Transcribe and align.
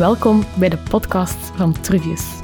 welkom 0.00 0.42
bij 0.58 0.68
de 0.68 0.78
podcast 0.78 1.50
van 1.56 1.80
Truvius. 1.80 2.40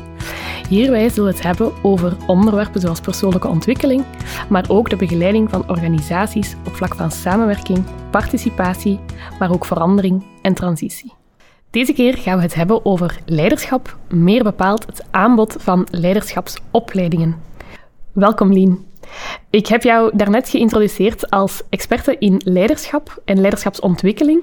Hierbij 0.69 1.08
zullen 1.08 1.30
we 1.30 1.37
het 1.37 1.46
hebben 1.46 1.72
over 1.82 2.17
onderwerpen 2.27 2.80
zoals 2.80 3.01
persoonlijke 3.01 3.48
ontwikkeling, 3.48 4.04
maar 4.48 4.64
ook 4.69 4.90
de 4.90 4.96
begeleiding 4.96 5.51
van 5.51 5.69
organisaties 5.69 6.56
op 6.66 6.74
vlak 6.74 6.95
van 6.95 7.11
samenwerking, 7.11 7.84
participatie, 8.11 9.00
maar 9.38 9.53
ook 9.53 9.64
verandering 9.64 10.24
en 10.42 10.54
transitie. 10.54 11.13
Deze 11.71 11.92
keer 11.92 12.17
gaan 12.17 12.37
we 12.37 12.42
het 12.42 12.54
hebben 12.54 12.85
over 12.85 13.19
leiderschap, 13.27 13.97
meer 14.09 14.43
bepaald 14.43 14.87
het 14.87 15.04
aanbod 15.11 15.57
van 15.59 15.87
leiderschapsopleidingen. 15.91 17.37
Welkom 18.12 18.52
Lien. 18.52 18.84
Ik 19.51 19.66
heb 19.66 19.83
jou 19.83 20.16
daarnet 20.16 20.48
geïntroduceerd 20.48 21.30
als 21.30 21.62
experte 21.69 22.16
in 22.19 22.41
leiderschap 22.45 23.23
en 23.25 23.41
leiderschapsontwikkeling. 23.41 24.43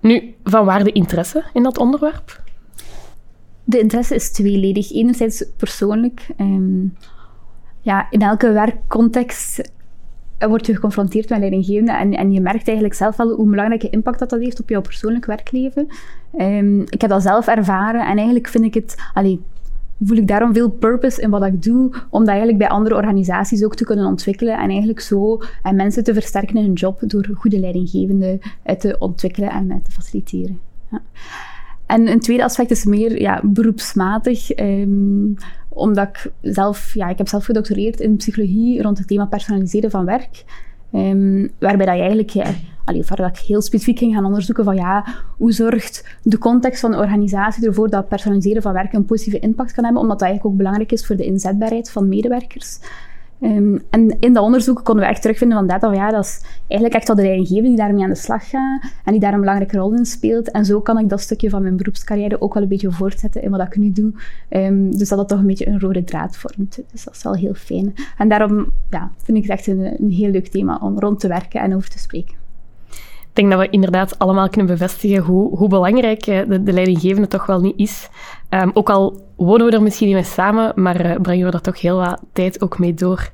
Nu, 0.00 0.34
van 0.44 0.64
waar 0.64 0.84
de 0.84 0.92
interesse 0.92 1.44
in 1.52 1.62
dat 1.62 1.78
onderwerp? 1.78 2.42
De 3.64 3.78
interesse 3.78 4.14
is 4.14 4.32
tweeledig. 4.32 4.92
Enerzijds 4.92 5.44
persoonlijk. 5.56 6.26
Ehm, 6.36 6.86
ja, 7.80 8.06
in 8.10 8.20
elke 8.20 8.52
werkcontext 8.52 9.70
word 10.48 10.66
je 10.66 10.74
geconfronteerd 10.74 11.28
met 11.28 11.38
leidinggevende 11.38 11.92
en, 11.92 12.12
en 12.12 12.32
je 12.32 12.40
merkt 12.40 12.66
eigenlijk 12.66 12.96
zelf 12.96 13.16
wel 13.16 13.34
hoe 13.34 13.50
belangrijke 13.50 13.90
impact 13.90 14.18
dat, 14.18 14.30
dat 14.30 14.40
heeft 14.40 14.60
op 14.60 14.68
jouw 14.68 14.80
persoonlijk 14.80 15.26
werkleven. 15.26 15.88
Um, 16.38 16.80
ik 16.80 17.00
heb 17.00 17.10
dat 17.10 17.22
zelf 17.22 17.46
ervaren 17.46 18.00
en 18.00 18.16
eigenlijk 18.16 18.48
vind 18.48 18.64
ik 18.64 18.74
het... 18.74 18.96
Allee, 19.14 19.40
voel 20.04 20.16
ik 20.16 20.28
daarom 20.28 20.54
veel 20.54 20.70
purpose 20.70 21.20
in 21.20 21.30
wat 21.30 21.44
ik 21.44 21.62
doe, 21.62 21.94
om 22.10 22.20
dat 22.20 22.28
eigenlijk 22.28 22.58
bij 22.58 22.68
andere 22.68 22.94
organisaties 22.94 23.64
ook 23.64 23.76
te 23.76 23.84
kunnen 23.84 24.06
ontwikkelen 24.06 24.58
en 24.58 24.68
eigenlijk 24.68 25.00
zo 25.00 25.42
en 25.62 25.76
mensen 25.76 26.04
te 26.04 26.14
versterken 26.14 26.56
in 26.56 26.64
hun 26.64 26.72
job 26.72 27.00
door 27.06 27.28
goede 27.34 27.58
leidinggevenden 27.58 28.38
te 28.78 28.96
ontwikkelen 28.98 29.50
en 29.50 29.80
te 29.82 29.90
faciliteren. 29.90 30.60
Ja. 30.90 31.02
En 31.86 32.08
een 32.08 32.20
tweede 32.20 32.44
aspect 32.44 32.70
is 32.70 32.84
meer 32.84 33.20
ja, 33.20 33.40
beroepsmatig. 33.44 34.58
Um, 34.58 35.36
omdat 35.68 36.08
ik 36.08 36.32
zelf, 36.40 36.94
ja, 36.94 37.08
ik 37.08 37.18
heb 37.18 37.28
zelf 37.28 37.44
gedoctoreerd 37.44 38.00
in 38.00 38.16
psychologie 38.16 38.82
rond 38.82 38.98
het 38.98 39.06
thema 39.06 39.26
personaliseren 39.26 39.90
van 39.90 40.04
werk. 40.04 40.44
Um, 40.92 41.50
waarbij 41.58 41.86
dat 41.86 41.94
je 41.94 42.00
eigenlijk, 42.00 42.30
ja, 42.30 42.44
allee, 42.84 43.04
waar 43.08 43.16
dat 43.16 43.38
ik 43.38 43.44
heel 43.44 43.62
specifiek 43.62 43.98
ging 43.98 44.14
gaan 44.14 44.24
onderzoeken 44.24 44.64
van 44.64 44.76
ja, 44.76 45.04
hoe 45.36 45.52
zorgt 45.52 46.18
de 46.22 46.38
context 46.38 46.80
van 46.80 46.90
de 46.90 46.96
organisatie 46.96 47.66
ervoor 47.66 47.90
dat 47.90 48.08
personaliseren 48.08 48.62
van 48.62 48.72
werk 48.72 48.92
een 48.92 49.04
positieve 49.04 49.38
impact 49.38 49.72
kan 49.72 49.84
hebben, 49.84 50.02
omdat 50.02 50.18
dat 50.18 50.28
eigenlijk 50.28 50.54
ook 50.54 50.58
belangrijk 50.58 50.92
is 50.92 51.06
voor 51.06 51.16
de 51.16 51.24
inzetbaarheid 51.24 51.90
van 51.90 52.08
medewerkers. 52.08 52.78
Um, 53.42 53.82
en 53.90 54.16
in 54.18 54.32
dat 54.32 54.44
onderzoek 54.44 54.84
konden 54.84 55.04
we 55.04 55.10
echt 55.10 55.22
terugvinden 55.22 55.58
van 55.58 55.66
dat, 55.66 55.94
ja, 55.94 56.10
dat 56.10 56.24
is 56.24 56.42
eigenlijk 56.56 56.94
echt 56.94 57.06
wel 57.06 57.16
de 57.16 57.22
leidinggevende 57.22 57.68
die 57.68 57.78
daarmee 57.78 58.02
aan 58.02 58.10
de 58.10 58.16
slag 58.16 58.48
gaat 58.48 58.82
en 59.04 59.12
die 59.12 59.20
daar 59.20 59.32
een 59.32 59.40
belangrijke 59.40 59.76
rol 59.76 59.94
in 59.94 60.04
speelt. 60.04 60.50
En 60.50 60.64
zo 60.64 60.80
kan 60.80 60.98
ik 60.98 61.08
dat 61.08 61.20
stukje 61.20 61.50
van 61.50 61.62
mijn 61.62 61.76
beroepscarrière 61.76 62.40
ook 62.40 62.54
wel 62.54 62.62
een 62.62 62.68
beetje 62.68 62.90
voortzetten 62.90 63.42
in 63.42 63.50
wat 63.50 63.60
ik 63.60 63.76
nu 63.76 63.92
doe. 63.92 64.12
Um, 64.50 64.96
dus 64.96 65.08
dat 65.08 65.18
dat 65.18 65.28
toch 65.28 65.38
een 65.38 65.46
beetje 65.46 65.68
een 65.68 65.80
rode 65.80 66.04
draad 66.04 66.36
vormt. 66.36 66.80
Dus 66.92 67.04
dat 67.04 67.14
is 67.14 67.22
wel 67.22 67.34
heel 67.34 67.54
fijn. 67.54 67.94
En 68.18 68.28
daarom 68.28 68.70
ja, 68.90 69.10
vind 69.22 69.36
ik 69.36 69.42
het 69.42 69.52
echt 69.52 69.66
een, 69.66 70.02
een 70.02 70.10
heel 70.10 70.30
leuk 70.30 70.48
thema 70.48 70.78
om 70.82 70.98
rond 70.98 71.20
te 71.20 71.28
werken 71.28 71.60
en 71.60 71.74
over 71.74 71.90
te 71.90 71.98
spreken. 71.98 72.39
Denk 73.40 73.52
dat 73.52 73.60
we 73.60 73.70
inderdaad 73.70 74.18
allemaal 74.18 74.48
kunnen 74.48 74.70
bevestigen 74.76 75.22
hoe, 75.22 75.56
hoe 75.56 75.68
belangrijk 75.68 76.26
eh, 76.26 76.40
de, 76.48 76.62
de 76.62 76.72
leidinggevende 76.72 77.28
toch 77.28 77.46
wel 77.46 77.60
niet 77.60 77.78
is. 77.78 78.08
Um, 78.50 78.70
ook 78.74 78.90
al 78.90 79.26
wonen 79.36 79.66
we 79.66 79.72
er 79.72 79.82
misschien 79.82 80.06
niet 80.06 80.16
mee 80.16 80.24
samen, 80.24 80.72
maar 80.74 81.06
uh, 81.06 81.16
brengen 81.22 81.46
we 81.46 81.52
er 81.52 81.60
toch 81.60 81.80
heel 81.80 81.96
wat 81.96 82.22
tijd 82.32 82.62
ook 82.62 82.78
mee 82.78 82.94
door. 82.94 83.30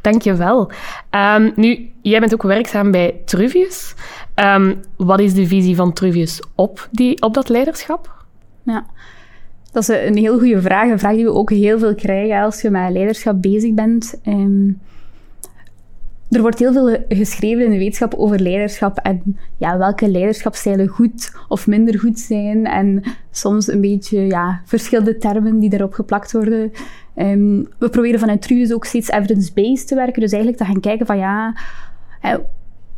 Dank 0.00 0.22
je 0.22 0.34
wel. 0.34 0.70
Um, 1.10 1.52
nu, 1.56 1.90
jij 2.02 2.20
bent 2.20 2.34
ook 2.34 2.42
werkzaam 2.42 2.90
bij 2.90 3.20
Truvius. 3.24 3.94
Um, 4.34 4.80
wat 4.96 5.20
is 5.20 5.34
de 5.34 5.46
visie 5.46 5.76
van 5.76 5.92
Truvius 5.92 6.42
op, 6.54 6.88
die, 6.90 7.22
op 7.22 7.34
dat 7.34 7.48
leiderschap? 7.48 8.24
Ja, 8.62 8.86
dat 9.72 9.82
is 9.82 9.88
een 9.88 10.16
heel 10.16 10.38
goede 10.38 10.60
vraag. 10.60 10.90
Een 10.90 10.98
vraag 10.98 11.14
die 11.14 11.24
we 11.24 11.32
ook 11.32 11.50
heel 11.50 11.78
veel 11.78 11.94
krijgen 11.94 12.42
als 12.42 12.60
je 12.60 12.70
met 12.70 12.92
leiderschap 12.92 13.42
bezig 13.42 13.74
bent. 13.74 14.20
Er 16.30 16.40
wordt 16.40 16.58
heel 16.58 16.72
veel 16.72 16.96
geschreven 17.08 17.64
in 17.64 17.70
de 17.70 17.78
wetenschap 17.78 18.14
over 18.14 18.40
leiderschap 18.40 18.98
en 18.98 19.38
ja, 19.56 19.78
welke 19.78 20.10
leiderschapstijlen 20.10 20.88
goed 20.88 21.32
of 21.48 21.66
minder 21.66 21.98
goed 21.98 22.18
zijn. 22.18 22.66
En 22.66 23.02
soms 23.30 23.68
een 23.68 23.80
beetje 23.80 24.20
ja, 24.20 24.60
verschillende 24.64 25.16
termen 25.16 25.58
die 25.58 25.70
daarop 25.70 25.92
geplakt 25.92 26.32
worden. 26.32 26.72
Um, 27.16 27.68
we 27.78 27.88
proberen 27.88 28.20
vanuit 28.20 28.42
Truus 28.42 28.72
ook 28.72 28.84
steeds 28.84 29.10
evidence-based 29.10 29.86
te 29.86 29.94
werken. 29.94 30.20
Dus 30.20 30.32
eigenlijk 30.32 30.62
te 30.62 30.68
gaan 30.68 30.80
kijken 30.80 31.06
van 31.06 31.18
ja, 31.18 31.54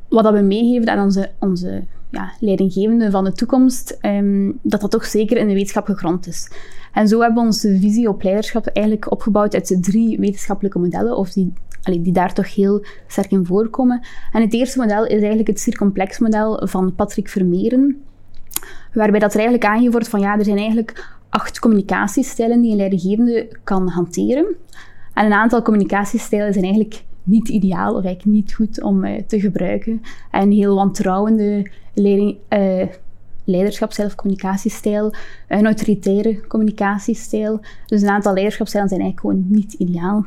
wat 0.09 0.25
dat 0.25 0.33
we 0.33 0.41
meegeven 0.41 0.89
aan 0.89 1.05
onze, 1.05 1.31
onze 1.39 1.83
ja, 2.11 2.33
leidinggevenden 2.41 3.11
van 3.11 3.25
de 3.25 3.33
toekomst, 3.33 3.99
um, 4.03 4.59
dat 4.63 4.81
dat 4.81 4.91
toch 4.91 5.05
zeker 5.05 5.37
in 5.37 5.49
de 5.49 5.55
wetenschap 5.55 5.87
gegrond 5.87 6.27
is. 6.27 6.51
En 6.93 7.09
zo 7.09 7.21
hebben 7.21 7.39
we 7.39 7.47
onze 7.47 7.79
visie 7.81 8.09
op 8.09 8.23
leiderschap 8.23 8.67
eigenlijk 8.67 9.11
opgebouwd 9.11 9.55
uit 9.55 9.77
drie 9.81 10.19
wetenschappelijke 10.19 10.79
modellen, 10.79 11.17
of 11.17 11.33
die 11.33 11.53
die 11.83 12.13
daar 12.13 12.35
toch 12.35 12.55
heel 12.55 12.85
sterk 13.07 13.31
in 13.31 13.47
voorkomen. 13.47 14.01
En 14.33 14.41
het 14.41 14.55
eerste 14.55 14.79
model 14.79 15.05
is 15.05 15.19
eigenlijk 15.19 15.49
het 15.49 15.61
circomplex 15.61 16.19
model 16.19 16.67
van 16.67 16.95
Patrick 16.95 17.29
Vermeeren, 17.29 18.03
waarbij 18.93 19.21
dat 19.21 19.31
er 19.31 19.41
eigenlijk 19.41 19.67
aangegeven 19.67 19.93
wordt 19.93 20.09
van 20.09 20.21
ja, 20.21 20.39
er 20.39 20.45
zijn 20.45 20.57
eigenlijk 20.59 21.21
acht 21.29 21.59
communicatiestijlen 21.59 22.61
die 22.61 22.71
een 22.71 22.77
leidinggevende 22.77 23.49
kan 23.65 23.89
hanteren. 23.89 24.47
En 25.15 25.27
een 25.27 25.33
aantal 25.33 25.63
communicatiestijlen 25.63 26.53
zijn 26.53 26.65
eigenlijk 26.65 27.03
niet 27.23 27.49
ideaal 27.49 27.95
of 27.95 28.05
eigenlijk 28.05 28.37
niet 28.37 28.55
goed 28.55 28.83
om 28.83 29.05
uh, 29.05 29.21
te 29.27 29.41
gebruiken. 29.41 30.03
En 30.31 30.43
een 30.43 30.53
heel 30.53 30.75
wantrouwende 30.75 31.71
leiding, 31.95 32.37
uh, 32.49 32.87
leiderschapsstijl 33.45 34.09
of 34.09 34.15
communicatiestijl, 34.15 35.15
een 35.49 35.65
autoritaire 35.65 36.47
communicatiestijl. 36.47 37.61
Dus 37.87 38.03
een 38.03 38.09
aantal 38.09 38.33
leiderschapstijlen 38.33 38.89
zijn 38.89 39.01
eigenlijk 39.01 39.37
gewoon 39.37 39.57
niet 39.57 39.73
ideaal. 39.73 40.27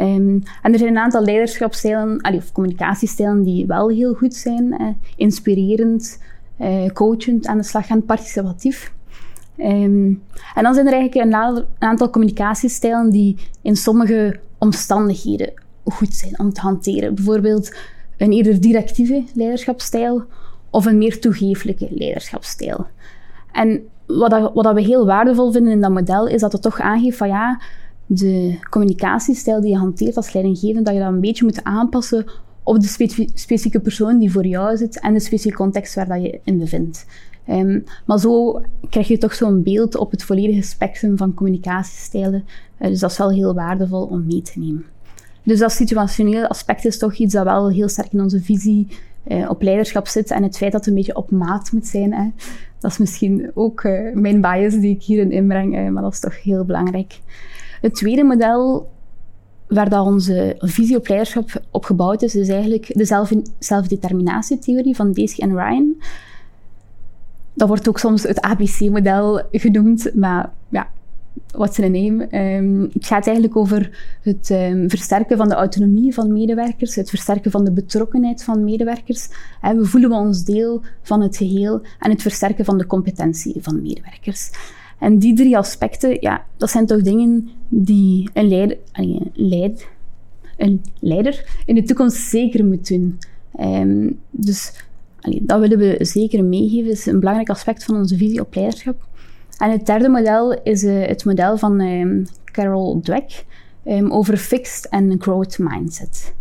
Um, 0.00 0.42
en 0.62 0.72
er 0.72 0.78
zijn 0.78 0.90
een 0.90 0.98
aantal 0.98 1.24
leiderschapstijlen, 1.24 2.34
of 2.36 2.52
communicatiestijlen 2.52 3.42
die 3.42 3.66
wel 3.66 3.88
heel 3.88 4.14
goed 4.14 4.34
zijn. 4.34 4.72
Eh, 4.78 4.86
inspirerend, 5.16 6.22
uh, 6.60 6.86
coachend 6.86 7.46
aan 7.46 7.56
de 7.56 7.64
slag 7.64 7.86
gaan, 7.86 8.04
participatief. 8.04 8.92
Um, 9.58 10.22
en 10.54 10.62
dan 10.62 10.74
zijn 10.74 10.86
er 10.86 10.92
eigenlijk 10.92 11.34
een, 11.34 11.64
aantal 11.78 12.10
communicatiestijlen 12.10 13.10
die 13.10 13.36
in 13.62 13.76
sommige 13.76 14.40
omstandigheden 14.58 15.52
goed 15.84 16.14
zijn 16.14 16.38
om 16.38 16.52
te 16.52 16.60
hanteren. 16.60 17.14
Bijvoorbeeld 17.14 17.76
een 18.16 18.32
eerder 18.32 18.60
directieve 18.60 19.24
leiderschapsstijl 19.34 20.24
of 20.70 20.86
een 20.86 20.98
meer 20.98 21.20
toegeeflijke 21.20 21.88
leiderschapsstijl. 21.90 22.86
En 23.52 23.88
wat, 24.06 24.30
dat, 24.30 24.54
wat 24.54 24.64
dat 24.64 24.74
we 24.74 24.82
heel 24.82 25.06
waardevol 25.06 25.52
vinden 25.52 25.72
in 25.72 25.80
dat 25.80 25.90
model 25.90 26.26
is 26.26 26.40
dat 26.40 26.52
het 26.52 26.62
toch 26.62 26.80
aangeeft 26.80 27.16
van 27.16 27.28
ja, 27.28 27.60
de 28.06 28.58
communicatiestijl 28.70 29.60
die 29.60 29.70
je 29.70 29.76
hanteert 29.76 30.16
als 30.16 30.32
leidinggevende, 30.32 30.82
dat 30.82 30.94
je 30.94 31.00
dat 31.00 31.12
een 31.12 31.20
beetje 31.20 31.44
moet 31.44 31.64
aanpassen 31.64 32.24
op 32.62 32.80
de 32.80 32.86
specifieke 33.34 33.80
persoon 33.80 34.18
die 34.18 34.32
voor 34.32 34.46
jou 34.46 34.76
zit 34.76 35.00
en 35.00 35.12
de 35.12 35.20
specifieke 35.20 35.56
context 35.56 35.94
waar 35.94 36.08
dat 36.08 36.22
je 36.22 36.40
in 36.44 36.58
bevindt. 36.58 37.06
Um, 37.48 37.84
maar 38.06 38.18
zo 38.18 38.60
krijg 38.90 39.08
je 39.08 39.18
toch 39.18 39.34
zo'n 39.34 39.62
beeld 39.62 39.96
op 39.96 40.10
het 40.10 40.22
volledige 40.22 40.62
spectrum 40.62 41.16
van 41.16 41.34
communicatiestijlen. 41.34 42.44
Uh, 42.80 42.88
dus 42.88 43.00
dat 43.00 43.10
is 43.10 43.18
wel 43.18 43.30
heel 43.30 43.54
waardevol 43.54 44.02
om 44.02 44.26
mee 44.26 44.42
te 44.42 44.58
nemen. 44.58 44.84
Dus 45.42 45.58
dat 45.58 45.72
situationele 45.72 46.48
aspect 46.48 46.84
is 46.84 46.98
toch 46.98 47.14
iets 47.14 47.34
dat 47.34 47.44
wel 47.44 47.70
heel 47.70 47.88
sterk 47.88 48.12
in 48.12 48.20
onze 48.20 48.40
visie 48.40 48.86
uh, 49.28 49.50
op 49.50 49.62
leiderschap 49.62 50.06
zit. 50.06 50.30
En 50.30 50.42
het 50.42 50.56
feit 50.56 50.72
dat 50.72 50.80
het 50.80 50.88
een 50.88 50.96
beetje 50.96 51.16
op 51.16 51.30
maat 51.30 51.72
moet 51.72 51.86
zijn, 51.86 52.12
hè, 52.12 52.30
dat 52.78 52.90
is 52.90 52.98
misschien 52.98 53.50
ook 53.54 53.82
uh, 53.82 54.14
mijn 54.14 54.40
bias 54.40 54.74
die 54.74 54.94
ik 54.94 55.02
hierin 55.02 55.32
inbreng, 55.32 55.90
maar 55.90 56.02
dat 56.02 56.12
is 56.12 56.20
toch 56.20 56.42
heel 56.42 56.64
belangrijk. 56.64 57.18
Het 57.84 57.94
tweede 57.94 58.24
model 58.24 58.90
waar 59.66 59.88
dat 59.88 60.06
onze 60.06 60.56
visie 60.58 60.96
op 60.96 61.08
leiderschap 61.08 61.62
op 61.70 61.84
gebouwd 61.84 62.22
is, 62.22 62.34
is 62.34 62.48
eigenlijk 62.48 62.90
de 62.94 63.04
zelf 63.04 63.32
zelfdeterminatietheorie 63.58 64.96
van 64.96 65.12
Daisy 65.12 65.40
en 65.40 65.56
Ryan. 65.56 66.02
Dat 67.54 67.68
wordt 67.68 67.88
ook 67.88 67.98
soms 67.98 68.22
het 68.22 68.40
ABC-model 68.40 69.42
genoemd, 69.52 70.14
maar 70.14 70.52
ja, 70.68 70.90
what's 71.50 71.78
in 71.78 71.84
a 71.84 71.88
name? 71.88 72.54
Um, 72.56 72.90
het 72.92 73.06
gaat 73.06 73.26
eigenlijk 73.26 73.56
over 73.56 73.98
het 74.22 74.50
um, 74.50 74.90
versterken 74.90 75.36
van 75.36 75.48
de 75.48 75.54
autonomie 75.54 76.14
van 76.14 76.32
medewerkers, 76.32 76.94
het 76.94 77.08
versterken 77.08 77.50
van 77.50 77.64
de 77.64 77.72
betrokkenheid 77.72 78.44
van 78.44 78.64
medewerkers. 78.64 79.28
En 79.60 79.76
we 79.76 79.84
voelen 79.84 80.12
ons 80.12 80.44
deel 80.44 80.82
van 81.02 81.20
het 81.20 81.36
geheel 81.36 81.82
en 81.98 82.10
het 82.10 82.22
versterken 82.22 82.64
van 82.64 82.78
de 82.78 82.86
competentie 82.86 83.56
van 83.60 83.82
medewerkers. 83.82 84.50
En 85.04 85.18
die 85.18 85.34
drie 85.34 85.56
aspecten, 85.56 86.16
ja, 86.20 86.44
dat 86.56 86.70
zijn 86.70 86.86
toch 86.86 87.02
dingen 87.02 87.48
die 87.68 88.30
een 88.32 88.48
leider, 88.48 88.78
een 88.92 89.30
leider, 89.34 89.88
een 90.56 90.82
leider 90.98 91.62
in 91.66 91.74
de 91.74 91.82
toekomst 91.82 92.16
zeker 92.16 92.64
moet 92.64 92.88
doen. 92.88 93.18
Um, 93.60 94.18
dus 94.30 94.72
dat 95.42 95.60
willen 95.60 95.78
we 95.78 95.96
zeker 95.98 96.44
meegeven. 96.44 96.84
Dat 96.84 96.96
is 96.96 97.06
een 97.06 97.18
belangrijk 97.18 97.50
aspect 97.50 97.84
van 97.84 97.96
onze 97.96 98.16
visie 98.16 98.40
op 98.40 98.54
leiderschap. 98.54 99.06
En 99.58 99.70
het 99.70 99.86
derde 99.86 100.08
model 100.08 100.62
is 100.62 100.82
uh, 100.82 101.06
het 101.06 101.24
model 101.24 101.58
van 101.58 101.80
um, 101.80 102.26
Carol 102.44 103.00
Dweck 103.00 103.44
um, 103.86 104.12
over 104.12 104.36
fixed 104.36 104.88
en 104.88 105.16
growth 105.18 105.58
mindset. 105.58 106.34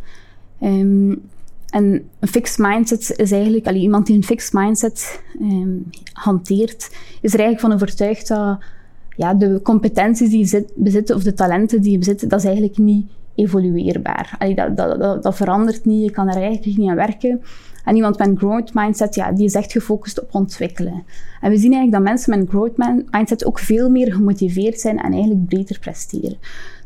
En 1.73 2.09
een 2.19 2.27
fixed 2.27 2.57
mindset 2.57 3.13
is 3.15 3.31
eigenlijk, 3.31 3.71
iemand 3.71 4.05
die 4.05 4.15
een 4.15 4.23
fixed 4.23 4.53
mindset 4.53 5.21
ehm, 5.39 5.77
hanteert, 6.13 6.89
is 7.21 7.33
er 7.33 7.39
eigenlijk 7.39 7.59
van 7.59 7.73
overtuigd 7.73 8.27
dat 8.27 8.57
ja, 9.15 9.33
de 9.33 9.59
competenties 9.63 10.29
die 10.29 10.47
je 10.49 10.65
bezit, 10.75 11.11
of 11.11 11.23
de 11.23 11.33
talenten 11.33 11.81
die 11.81 11.91
je 11.91 11.97
bezit, 11.97 12.29
dat 12.29 12.39
is 12.39 12.45
eigenlijk 12.45 12.77
niet 12.77 13.05
evolueerbaar. 13.35 14.37
Dat, 14.55 14.77
dat, 14.77 14.99
dat, 14.99 15.23
dat, 15.23 15.35
verandert 15.35 15.85
niet, 15.85 16.03
je 16.03 16.11
kan 16.11 16.29
er 16.29 16.35
eigenlijk 16.35 16.77
niet 16.77 16.89
aan 16.89 16.95
werken. 16.95 17.41
En 17.85 17.95
iemand 17.95 18.17
met 18.17 18.27
een 18.27 18.37
growth 18.37 18.73
mindset, 18.73 19.15
ja, 19.15 19.31
die 19.31 19.45
is 19.45 19.55
echt 19.55 19.71
gefocust 19.71 20.21
op 20.21 20.35
ontwikkelen. 20.35 21.03
En 21.41 21.49
we 21.49 21.57
zien 21.57 21.73
eigenlijk 21.73 21.91
dat 21.91 22.01
mensen 22.01 22.29
met 22.29 22.39
een 22.39 22.49
growth 22.49 23.07
mindset 23.11 23.45
ook 23.45 23.59
veel 23.59 23.89
meer 23.89 24.13
gemotiveerd 24.13 24.79
zijn 24.79 24.97
en 24.97 25.11
eigenlijk 25.11 25.47
beter 25.47 25.79
presteren. 25.79 26.37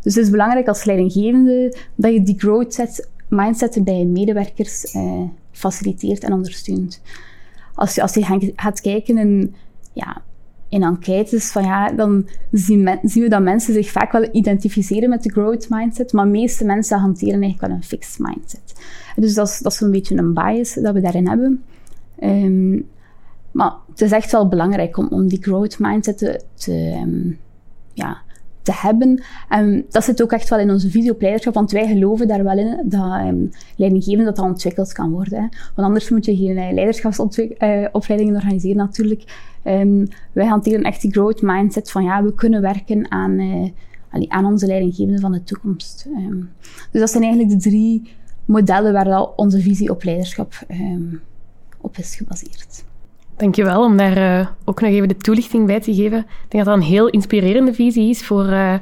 Dus 0.01 0.15
het 0.15 0.23
is 0.23 0.31
belangrijk 0.31 0.67
als 0.67 0.83
leidinggevende 0.83 1.75
dat 1.95 2.13
je 2.13 2.23
die 2.23 2.39
growth 2.39 2.73
mindset 3.29 3.83
bij 3.83 4.05
medewerkers 4.05 4.91
eh, 4.91 5.21
faciliteert 5.51 6.23
en 6.23 6.33
ondersteunt. 6.33 7.01
Als 7.75 7.95
je, 7.95 8.01
als 8.01 8.13
je 8.13 8.53
gaat 8.55 8.81
kijken 8.81 9.17
in, 9.17 9.55
ja, 9.93 10.21
in 10.69 10.83
enquêtes, 10.83 11.51
van, 11.51 11.63
ja, 11.63 11.91
dan 11.91 12.27
zien, 12.51 12.99
zien, 13.03 13.23
we 13.23 13.29
dat 13.29 13.41
mensen 13.41 13.73
zich 13.73 13.91
vaak 13.91 14.11
wel 14.11 14.29
identificeren 14.31 15.09
met 15.09 15.23
de 15.23 15.31
growth 15.31 15.69
mindset, 15.69 16.13
maar 16.13 16.25
de 16.25 16.31
meeste 16.31 16.65
mensen 16.65 16.99
hanteren 16.99 17.41
eigenlijk 17.41 17.61
wel 17.61 17.71
een 17.71 17.83
fixed 17.83 18.19
mindset. 18.19 18.73
Dus 19.15 19.33
dat 19.33 19.47
is, 19.47 19.59
dat 19.59 19.71
is 19.71 19.81
een 19.81 19.91
beetje 19.91 20.17
een 20.17 20.33
bias 20.33 20.73
dat 20.73 20.93
we 20.93 21.01
daarin 21.01 21.27
hebben. 21.27 21.63
Um, 22.23 22.87
maar 23.51 23.73
het 23.89 24.01
is 24.01 24.11
echt 24.11 24.31
wel 24.31 24.47
belangrijk 24.47 24.97
om, 24.97 25.07
om 25.07 25.27
die 25.27 25.41
growth 25.41 25.79
mindset 25.79 26.17
te, 26.17 26.41
te 26.53 26.99
um, 27.01 27.37
ja, 27.93 28.21
te 28.67 28.73
hebben. 28.75 29.23
En 29.49 29.85
dat 29.89 30.03
zit 30.03 30.21
ook 30.21 30.31
echt 30.31 30.49
wel 30.49 30.59
in 30.59 30.71
onze 30.71 30.89
visie 30.89 31.11
op 31.11 31.21
leiderschap, 31.21 31.53
want 31.53 31.71
wij 31.71 31.87
geloven 31.87 32.27
daar 32.27 32.43
wel 32.43 32.57
in 32.57 32.81
dat 32.83 33.19
um, 33.19 33.51
dat, 33.77 34.35
dat 34.35 34.39
ontwikkeld 34.39 34.93
kan 34.93 35.11
worden. 35.11 35.39
Want 35.75 35.87
anders 35.87 36.09
moet 36.09 36.25
je 36.25 36.35
geen 36.35 36.57
uh, 36.57 36.71
leiderschapsopleidingen 36.71 38.35
organiseren 38.35 38.77
natuurlijk. 38.77 39.23
Um, 39.63 40.07
wij 40.31 40.45
hanteren 40.45 40.83
echt 40.83 41.01
die 41.01 41.11
growth 41.11 41.41
mindset 41.41 41.91
van 41.91 42.03
ja, 42.03 42.23
we 42.23 42.33
kunnen 42.33 42.61
werken 42.61 43.11
aan, 43.11 43.39
uh, 43.39 43.71
aan 44.27 44.45
onze 44.45 44.65
leidinggevende 44.65 45.19
van 45.19 45.31
de 45.31 45.43
toekomst. 45.43 46.07
Dus 46.91 47.01
dat 47.01 47.09
zijn 47.09 47.23
eigenlijk 47.23 47.53
de 47.53 47.69
drie 47.69 48.15
modellen 48.45 48.93
waar 48.93 49.27
onze 49.35 49.61
visie 49.61 49.89
op 49.89 50.03
leiderschap 50.03 50.65
op 51.81 51.97
is 51.97 52.15
gebaseerd. 52.15 52.85
Dankjewel 53.37 53.83
om 53.83 53.97
daar 53.97 54.17
uh, 54.17 54.47
ook 54.65 54.81
nog 54.81 54.89
even 54.89 55.07
de 55.07 55.17
toelichting 55.17 55.65
bij 55.65 55.79
te 55.79 55.95
geven. 55.95 56.17
Ik 56.17 56.25
denk 56.47 56.65
dat 56.65 56.65
dat 56.65 56.75
een 56.75 56.89
heel 56.89 57.07
inspirerende 57.07 57.73
visie 57.73 58.09
is 58.09 58.25
voor, 58.25 58.45
uh, 58.45 58.73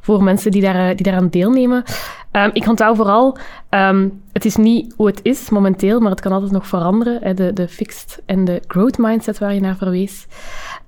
voor 0.00 0.22
mensen 0.22 0.50
die, 0.50 0.62
daar, 0.62 0.96
die 0.96 1.04
daaraan 1.04 1.28
deelnemen. 1.28 1.84
Um, 2.32 2.50
ik 2.52 2.66
onthoud 2.66 2.96
vooral, 2.96 3.38
um, 3.70 4.22
het 4.32 4.44
is 4.44 4.56
niet 4.56 4.94
hoe 4.96 5.06
het 5.06 5.20
is 5.22 5.50
momenteel, 5.50 6.00
maar 6.00 6.10
het 6.10 6.20
kan 6.20 6.32
altijd 6.32 6.52
nog 6.52 6.66
veranderen. 6.66 7.18
Hè, 7.22 7.34
de, 7.34 7.52
de 7.52 7.68
fixed 7.68 8.22
en 8.26 8.44
de 8.44 8.62
growth 8.66 8.98
mindset 8.98 9.38
waar 9.38 9.54
je 9.54 9.60
naar 9.60 9.76
verwees. 9.76 10.26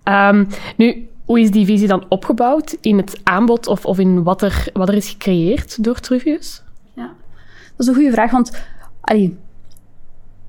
Um, 0.05 0.49
nu, 0.77 1.09
hoe 1.25 1.41
is 1.41 1.51
die 1.51 1.67
visie 1.67 1.89
dan 1.89 2.05
opgebouwd 2.09 2.77
in 2.81 2.97
het 2.97 3.21
aanbod 3.23 3.67
of, 3.67 3.85
of 3.85 3.99
in 3.99 4.23
wat 4.23 4.43
er, 4.43 4.67
wat 4.73 4.89
er 4.89 4.95
is 4.95 5.09
gecreëerd 5.09 5.85
door 5.85 6.01
Truvius? 6.01 6.63
Ja, 6.95 7.11
dat 7.77 7.79
is 7.79 7.87
een 7.87 7.95
goede 7.95 8.13
vraag, 8.13 8.31
want... 8.31 8.63
Allee, 9.01 9.39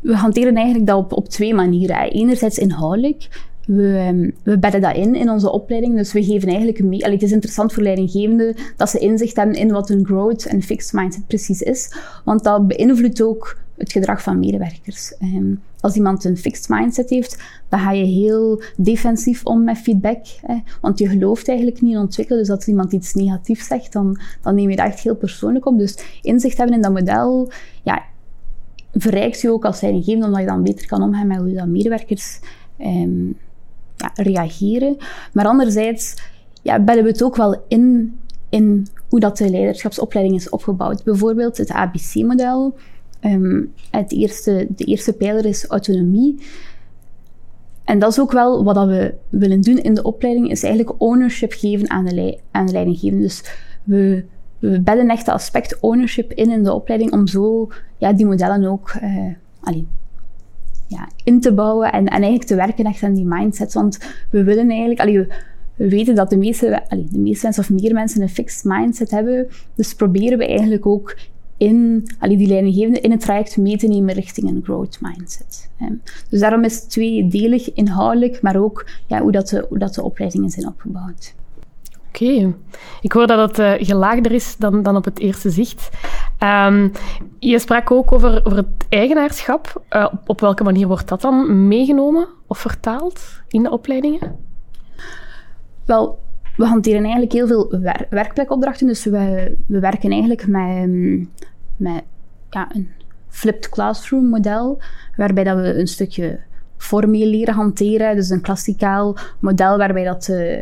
we 0.02 0.16
hanteren 0.16 0.56
eigenlijk 0.56 0.88
dat 0.88 0.98
op, 0.98 1.14
op 1.14 1.30
twee 1.30 1.54
manieren. 1.54 2.12
Enerzijds 2.12 2.58
inhoudelijk. 2.58 3.28
We, 3.66 3.98
ehm, 3.98 4.30
we 4.44 4.60
bedden 4.60 4.82
dat 4.82 4.96
in 4.96 5.16
in 5.16 5.30
onze 5.30 5.52
opleiding. 5.52 5.96
Dus 5.96 6.14
we 6.14 6.24
geven 6.24 6.48
eigenlijk 6.48 6.84
mee. 6.84 7.04
Het 7.04 7.24
is 7.24 7.32
interessant 7.32 7.74
voor 7.74 7.84
leidinggevenden 7.84 8.56
dat 8.78 8.90
ze 8.90 9.00
inzicht 9.00 9.36
hebben 9.36 9.56
in 9.56 9.72
wat 9.72 9.88
hun 9.88 10.06
growth 10.06 10.46
en 10.46 10.62
fixed 10.62 10.94
mindset 10.94 11.28
precies 11.28 11.62
is. 11.62 11.94
Want 12.26 12.44
dat 12.44 12.68
beïnvloedt 12.68 13.22
ook 13.22 13.58
het 13.78 13.92
gedrag 13.92 14.24
van 14.24 14.40
medewerkers. 14.40 15.14
Um, 15.22 15.62
als 15.80 15.96
iemand 15.96 16.24
een 16.24 16.38
fixed 16.38 16.70
mindset 16.70 17.10
heeft, 17.10 17.44
dan 17.70 17.80
ga 17.80 17.92
je 17.92 18.04
heel 18.04 18.62
defensief 18.78 19.46
om 19.46 19.64
met 19.64 19.78
feedback. 19.78 20.26
Hè, 20.46 20.56
want 20.82 21.00
je 21.00 21.08
gelooft 21.08 21.48
eigenlijk 21.48 21.82
niet 21.82 21.94
in 21.94 22.00
ontwikkelen. 22.00 22.40
Dus 22.40 22.50
als 22.50 22.68
iemand 22.68 22.94
iets 22.94 23.14
negatiefs 23.14 23.68
zegt, 23.68 23.94
dan, 23.94 24.20
dan 24.42 24.56
neem 24.56 24.70
je 24.70 24.76
dat 24.76 24.86
echt 24.86 25.00
heel 25.00 25.16
persoonlijk 25.16 25.66
op. 25.66 25.78
Dus 25.78 25.98
inzicht 26.22 26.58
hebben 26.58 26.76
in 26.76 26.82
dat 26.82 26.94
model, 26.94 27.52
ja, 27.84 28.04
verrijkt 28.94 29.42
je 29.42 29.52
ook 29.52 29.66
als 29.66 29.82
leidinggevende, 29.82 30.26
omdat 30.26 30.42
je 30.42 30.48
dan 30.48 30.64
beter 30.64 30.88
kan 30.88 31.02
omgaan 31.02 31.28
met 31.28 31.38
hoe 31.38 31.54
dat 31.54 31.68
medewerkers 31.68 32.40
um, 32.80 33.38
ja, 33.96 34.12
reageren. 34.16 34.98
Maar 35.34 35.46
anderzijds 35.46 36.16
ja, 36.62 36.80
bedden 36.80 37.04
we 37.04 37.10
het 37.10 37.24
ook 37.24 37.36
wel 37.36 37.64
in, 37.68 38.18
in 38.50 38.88
hoe 39.10 39.20
dat 39.20 39.38
de 39.38 39.50
leiderschapsopleiding 39.50 40.36
is 40.36 40.50
opgebouwd. 40.50 41.04
Bijvoorbeeld 41.04 41.58
het 41.58 41.72
ABC-model. 41.72 42.76
Um, 43.22 43.74
het 43.92 44.12
eerste, 44.12 44.68
de 44.76 44.84
eerste 44.84 45.14
pijler 45.14 45.46
is 45.46 45.66
autonomie. 45.66 46.44
En 47.84 48.00
dat 48.00 48.12
is 48.12 48.20
ook 48.20 48.32
wel 48.32 48.64
wat 48.64 48.88
we 48.88 49.14
willen 49.30 49.62
doen 49.62 49.78
in 49.78 49.94
de 49.94 50.04
opleiding, 50.04 50.52
is 50.52 50.64
eigenlijk 50.64 51.02
ownership 51.02 51.54
geven 51.54 51.90
aan 51.90 52.06
de, 52.06 52.38
aan 52.52 52.66
de 52.66 52.72
leidinggevende. 52.72 53.24
Dus 53.24 53.44
we 53.84 54.26
we 54.62 54.82
bedden 54.82 55.10
echt 55.10 55.26
dat 55.26 55.36
aspect 55.36 55.80
ownership 55.80 56.32
in 56.32 56.52
in 56.52 56.64
de 56.64 56.74
opleiding 56.74 57.12
om 57.12 57.28
zo 57.28 57.72
ja, 57.98 58.14
die 58.14 58.26
modellen 58.26 58.66
ook 58.66 58.94
uh, 59.04 59.34
ja, 60.88 61.10
in 61.24 61.40
te 61.40 61.54
bouwen 61.54 61.92
en, 61.92 62.06
en 62.06 62.12
eigenlijk 62.12 62.44
te 62.44 62.56
werken 62.56 62.86
echt 62.86 63.04
aan 63.04 63.14
die 63.14 63.26
mindset. 63.26 63.74
Want 63.74 64.00
we 64.30 64.44
willen 64.44 64.70
eigenlijk, 64.70 65.00
allee, 65.00 65.28
we, 65.76 65.90
weten 65.90 66.16
dat 66.16 66.30
de 66.30 66.38
meeste, 66.38 66.90
allee, 66.90 67.08
de 67.12 67.20
meeste 67.20 67.44
mensen 67.44 67.64
of 67.64 67.82
meer 67.82 67.94
mensen 67.94 68.22
een 68.22 68.30
fixed 68.30 68.64
mindset 68.64 69.12
hebben. 69.12 69.48
Dus 69.76 69.96
proberen 69.96 70.38
we 70.38 70.48
eigenlijk 70.48 70.86
ook 70.86 71.18
in 71.58 72.08
allee, 72.20 72.38
die 72.38 72.48
leidinggevende 72.48 73.00
in 73.00 73.12
het 73.12 73.20
traject 73.20 73.58
mee 73.58 73.78
te 73.78 73.88
nemen 73.88 74.14
richting 74.14 74.50
een 74.50 74.62
growth 74.64 74.98
mindset. 75.02 75.70
Dus 76.30 76.40
daarom 76.40 76.64
is 76.64 76.76
het 76.76 76.90
tweedelig 76.90 77.74
inhoudelijk, 77.74 78.42
maar 78.42 78.56
ook 78.56 78.90
ja, 79.08 79.22
hoe, 79.22 79.32
dat 79.32 79.50
de, 79.50 79.66
hoe 79.70 79.78
dat 79.78 79.94
de 79.94 80.04
opleidingen 80.04 80.50
zijn 80.50 80.68
opgebouwd. 80.68 81.34
Oké. 82.14 82.54
Ik 83.02 83.12
hoor 83.12 83.28
dat 83.28 83.50
het 83.50 83.60
uh, 83.82 83.88
gelaagder 83.88 84.32
is 84.32 84.58
dan, 84.58 84.84
dan 84.84 84.96
op 84.96 85.06
het 85.06 85.20
eerste 85.20 85.50
zicht. 85.50 85.90
Um, 86.44 86.92
je 87.40 87.60
sprak 87.60 87.92
ook 87.92 88.12
over, 88.12 88.46
over 88.46 88.58
het 88.58 88.86
eigenaarschap. 88.90 89.82
Uh, 89.90 90.08
op, 90.26 90.40
welke 90.40 90.64
manier 90.64 90.88
wordt 90.88 91.08
dat 91.08 91.22
dan 91.22 91.68
meegenomen 91.68 92.28
of 92.48 92.58
vertaald 92.58 93.42
in 93.48 93.64
de 93.64 93.72
opleidingen? 93.72 94.36
Wel, 95.86 96.20
we 96.58 96.66
hanteren 96.66 97.02
eigenlijk 97.02 97.32
heel 97.32 97.48
veel 97.48 97.80
wer 97.80 98.06
werkplekopdrachten. 98.10 98.88
Dus 98.88 99.04
we, 99.04 99.56
we 99.68 99.80
werken 99.80 100.12
eigenlijk 100.12 100.48
met, 100.48 101.28
met 101.78 102.04
ja, 102.50 102.68
een 102.74 102.90
flipped 103.30 103.70
classroom 103.70 104.26
model, 104.26 104.82
waarbij 105.16 105.44
dat 105.44 105.58
we 105.58 105.80
een 105.80 105.88
stukje 105.88 106.40
formeel 106.78 107.28
leren 107.28 107.54
hanteren. 107.54 108.16
Dus 108.16 108.30
een 108.30 108.42
klassikaal 108.42 109.18
model 109.40 109.78
waarbij 109.78 110.04
dat 110.04 110.28
uh, 110.28 110.58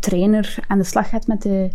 trainer 0.00 0.58
aan 0.66 0.78
de 0.78 0.84
slag 0.84 1.08
gaat 1.08 1.26
met 1.26 1.42
de, 1.42 1.70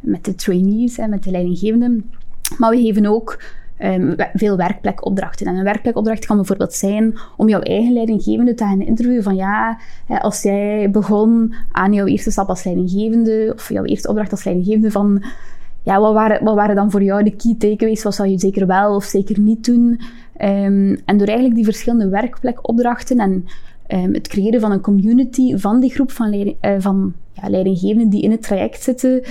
met 0.00 0.24
de 0.24 0.34
trainees 0.34 0.98
en 0.98 1.10
met 1.10 1.22
de 1.22 1.30
leidinggevenden. 1.30 2.10
Maar 2.58 2.70
we 2.70 2.76
geven 2.76 3.06
ook 3.06 3.42
um, 3.82 4.14
veel 4.34 4.56
werkplekopdrachten. 4.56 5.46
En 5.46 5.56
een 5.56 5.64
werkplekopdracht 5.64 6.26
kan 6.26 6.36
bijvoorbeeld 6.36 6.72
zijn 6.72 7.18
om 7.36 7.48
jouw 7.48 7.60
eigen 7.60 7.92
leidinggevende 7.92 8.54
te 8.54 8.64
gaan 8.64 8.80
interviewen 8.80 9.22
van 9.22 9.36
ja, 9.36 9.78
als 10.08 10.42
jij 10.42 10.90
begon 10.90 11.54
aan 11.72 11.92
jouw 11.92 12.06
eerste 12.06 12.30
stap 12.30 12.48
als 12.48 12.64
leidinggevende 12.64 13.52
of 13.54 13.68
jouw 13.68 13.84
eerste 13.84 14.08
opdracht 14.08 14.30
als 14.30 14.44
leidinggevende 14.44 14.90
van 14.90 15.22
ja, 15.82 16.00
wat 16.00 16.12
waren, 16.12 16.44
wat 16.44 16.54
waren 16.54 16.74
dan 16.74 16.90
voor 16.90 17.02
jou 17.02 17.22
de 17.22 17.36
key 17.36 17.54
takeaways? 17.58 18.02
Wat 18.02 18.14
zou 18.14 18.28
je 18.28 18.38
zeker 18.38 18.66
wel 18.66 18.94
of 18.94 19.04
zeker 19.04 19.40
niet 19.40 19.64
doen? 19.64 20.00
Um, 20.40 20.98
en 21.04 21.16
door 21.16 21.26
eigenlijk 21.26 21.54
die 21.54 21.64
verschillende 21.64 22.08
werkplekopdrachten 22.08 23.18
en 23.18 23.44
um, 23.88 24.14
het 24.14 24.28
creëren 24.28 24.60
van 24.60 24.72
een 24.72 24.80
community 24.80 25.56
van 25.56 25.80
die 25.80 25.90
groep 25.90 26.10
van, 26.10 26.30
leiding, 26.30 26.56
uh, 26.60 26.74
van 26.78 27.14
leidinggevenden 27.46 28.08
die 28.08 28.22
in 28.22 28.30
het 28.30 28.42
traject 28.42 28.82
zitten, 28.82 29.22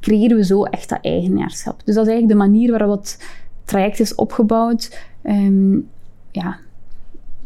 creëren 0.00 0.36
we 0.36 0.44
zo 0.44 0.64
echt 0.64 0.88
dat 0.88 0.98
eigenaarschap. 1.02 1.82
Dus 1.84 1.94
dat 1.94 2.06
is 2.06 2.12
eigenlijk 2.12 2.40
de 2.40 2.48
manier 2.48 2.70
waarop 2.70 2.90
het 2.90 3.26
traject 3.64 4.00
is 4.00 4.14
opgebouwd. 4.14 4.98
Um, 5.22 5.88
ja, 6.30 6.56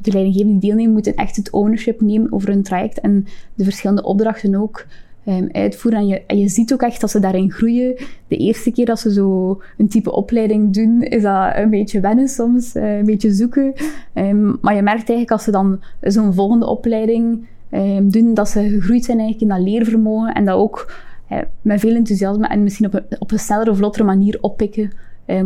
de 0.02 0.12
leidinggevenden 0.12 0.58
die 0.58 0.68
deelnemen 0.68 0.92
moeten 0.92 1.14
echt 1.14 1.37
het 1.37 1.50
ownership 1.50 2.00
nemen 2.00 2.32
over 2.32 2.48
hun 2.48 2.62
traject 2.62 3.00
en 3.00 3.26
de 3.54 3.64
verschillende 3.64 4.04
opdrachten 4.04 4.54
ook 4.54 4.87
um, 5.26 5.48
uitvoeren. 5.52 6.00
En 6.00 6.06
je, 6.06 6.22
je 6.26 6.48
ziet 6.48 6.72
ook 6.72 6.82
echt 6.82 7.00
dat 7.00 7.10
ze 7.10 7.20
daarin 7.20 7.50
groeien. 7.50 7.96
De 8.28 8.37
eerste 8.37 8.72
keer 8.72 8.87
dat 8.87 9.00
ze 9.00 9.12
zo 9.12 9.60
een 9.76 9.88
type 9.88 10.12
opleiding 10.12 10.75
doen, 10.75 11.02
is 11.02 11.22
dat 11.22 11.56
een 11.56 11.70
beetje 11.70 12.00
wennen 12.00 12.28
soms, 12.28 12.75
uh, 12.75 12.98
een 12.98 13.04
beetje 13.04 13.32
zoeken. 13.32 13.72
Um, 14.14 14.58
maar 14.60 14.75
je 14.75 14.82
merkt 14.82 15.08
eigenlijk 15.08 15.30
als 15.30 15.44
ze 15.44 15.50
dan 15.50 15.80
zo'n 16.00 16.34
volgende 16.34 16.66
opleiding 16.66 17.46
um, 17.70 18.10
doen, 18.10 18.34
dat 18.34 18.48
ze 18.48 18.68
gegroeid 18.68 19.04
zijn 19.04 19.18
eigenlijk 19.18 19.50
in 19.50 19.56
dat 19.56 19.66
leervermogen 19.68 20.34
en 20.34 20.44
dat 20.44 20.56
ook 20.56 20.92
uh, 21.32 21.38
met 21.62 21.80
veel 21.80 21.94
enthousiasme 21.94 22.46
en 22.46 22.62
misschien 22.62 22.87
op 22.87 22.94
een, 22.94 23.04
op 23.18 23.32
een 23.32 23.38
snellere, 23.38 23.75
vlottere 23.75 24.04
manier 24.04 24.38
oppikken 24.40 24.92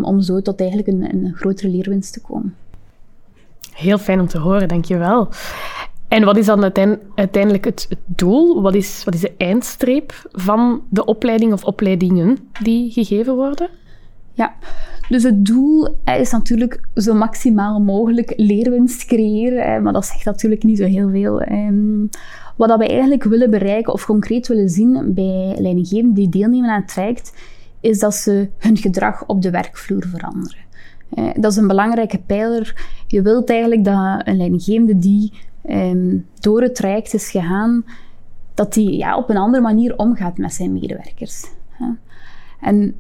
om 0.00 0.20
zo 0.20 0.40
tot 0.40 0.60
eigenlijk 0.60 0.88
een, 0.88 1.14
een 1.14 1.32
grotere 1.34 1.68
leerwinst 1.68 2.12
te 2.12 2.20
komen. 2.20 2.54
Heel 3.72 3.98
fijn 3.98 4.20
om 4.20 4.26
te 4.26 4.38
horen, 4.38 4.68
dankjewel. 4.68 5.28
En 6.08 6.24
wat 6.24 6.36
is 6.36 6.46
dan 6.46 6.62
uiteindelijk 7.14 7.64
het, 7.64 7.88
doel? 8.06 8.62
Wat 8.62 8.74
is, 8.74 9.04
wat 9.04 9.14
is 9.14 9.20
de 9.20 9.32
eindstreep 9.36 10.28
van 10.32 10.82
de 10.88 11.04
opleiding 11.04 11.52
of 11.52 11.64
opleidingen 11.64 12.38
die 12.62 12.90
gegeven 12.90 13.34
worden? 13.34 13.68
Ja, 14.32 14.54
dus 15.08 15.22
het 15.22 15.44
doel 15.44 15.96
is 16.04 16.30
natuurlijk 16.30 16.80
zo 16.94 17.14
maximaal 17.14 17.80
mogelijk 17.80 18.32
leerwinst 18.36 19.04
creëren, 19.04 19.82
maar 19.82 19.92
dat 19.92 20.06
zegt 20.06 20.24
natuurlijk 20.24 20.62
niet 20.62 20.78
zo 20.78 20.84
heel 20.84 21.10
veel. 21.10 21.40
Ehm, 21.40 22.06
wat 22.56 22.68
dat 22.68 22.78
we 22.78 22.88
eigenlijk 22.88 23.24
willen 23.24 23.50
bereiken 23.50 23.92
of 23.92 24.06
concreet 24.06 24.48
willen 24.48 24.68
zien 24.68 25.14
bij 25.14 25.56
leidinggevenden 25.58 26.14
die 26.14 26.28
deelnemen 26.28 26.70
aan 26.70 26.80
het 26.80 26.88
traject, 26.88 27.32
is 27.80 27.98
dat 27.98 28.14
ze 28.14 28.48
hun 28.58 28.76
gedrag 28.76 29.26
op 29.26 29.42
de 29.42 29.50
werkvloer 29.50 30.06
veranderen. 30.06 30.60
Eh, 31.14 31.30
dat 31.34 31.52
is 31.52 31.56
een 31.56 31.66
belangrijke 31.66 32.18
pijler. 32.18 32.86
Je 33.06 33.22
wilt 33.22 33.50
eigenlijk 33.50 33.84
dat 33.84 34.26
een 34.26 34.36
leidinggevende 34.36 34.98
die 34.98 35.32
ehm, 35.62 36.16
door 36.40 36.62
het 36.62 36.74
traject 36.74 37.14
is 37.14 37.30
gegaan, 37.30 37.84
dat 38.54 38.72
die 38.72 38.96
ja, 38.96 39.16
op 39.16 39.30
een 39.30 39.36
andere 39.36 39.62
manier 39.62 39.96
omgaat 39.96 40.38
met 40.38 40.52
zijn 40.52 40.72
medewerkers. 40.72 41.44
En 42.60 42.94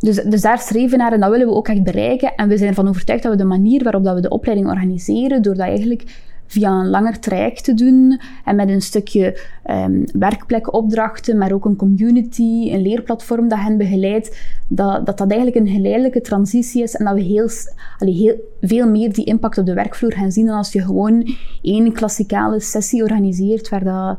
dus, 0.00 0.16
dus 0.16 0.40
daar 0.40 0.58
streven 0.58 0.98
naar 0.98 1.12
en 1.12 1.20
dat 1.20 1.30
willen 1.30 1.46
we 1.46 1.54
ook 1.54 1.68
echt 1.68 1.82
bereiken. 1.82 2.34
En 2.34 2.48
we 2.48 2.56
zijn 2.56 2.68
ervan 2.68 2.88
overtuigd 2.88 3.22
dat 3.22 3.32
we 3.32 3.38
de 3.38 3.44
manier 3.44 3.82
waarop 3.82 4.04
dat 4.04 4.14
we 4.14 4.20
de 4.20 4.28
opleiding 4.28 4.68
organiseren, 4.68 5.42
door 5.42 5.54
dat 5.54 5.66
eigenlijk 5.66 6.26
via 6.48 6.70
een 6.70 6.88
langer 6.88 7.18
traject 7.18 7.64
te 7.64 7.74
doen 7.74 8.20
en 8.44 8.56
met 8.56 8.68
een 8.68 8.82
stukje 8.82 9.40
um, 9.70 10.04
werkplekopdrachten, 10.12 11.38
maar 11.38 11.52
ook 11.52 11.64
een 11.64 11.76
community, 11.76 12.70
een 12.72 12.82
leerplatform 12.82 13.48
dat 13.48 13.58
hen 13.58 13.76
begeleidt, 13.76 14.38
dat, 14.68 15.06
dat 15.06 15.18
dat 15.18 15.30
eigenlijk 15.30 15.60
een 15.60 15.74
geleidelijke 15.74 16.20
transitie 16.20 16.82
is 16.82 16.94
en 16.94 17.04
dat 17.04 17.14
we 17.14 17.20
heel, 17.20 17.48
heel 17.98 18.34
veel 18.60 18.88
meer 18.88 19.12
die 19.12 19.24
impact 19.24 19.58
op 19.58 19.66
de 19.66 19.74
werkvloer 19.74 20.12
gaan 20.12 20.32
zien 20.32 20.46
dan 20.46 20.56
als 20.56 20.72
je 20.72 20.80
gewoon 20.80 21.36
één 21.62 21.92
klassikale 21.92 22.60
sessie 22.60 23.02
organiseert 23.02 23.68
waar 23.68 23.84
dat, 23.84 24.18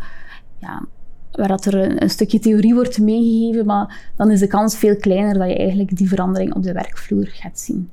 ja, 0.58 0.86
waar 1.32 1.48
dat 1.48 1.66
er 1.66 2.02
een, 2.02 2.10
stukje 2.10 2.40
theorie 2.40 2.74
wordt 2.74 3.00
meegegeven, 3.00 3.66
maar 3.66 4.12
dan 4.16 4.32
is 4.32 4.40
de 4.40 4.48
kans 4.48 4.78
veel 4.78 4.96
kleiner 4.96 5.34
dat 5.34 5.50
je 5.50 5.58
eigenlijk 5.58 5.98
die 5.98 6.08
verandering 6.08 6.56
op 6.56 6.64
de 6.64 6.74
werkvloer 6.74 7.28
gaat 7.28 7.60
zien. 7.60 7.90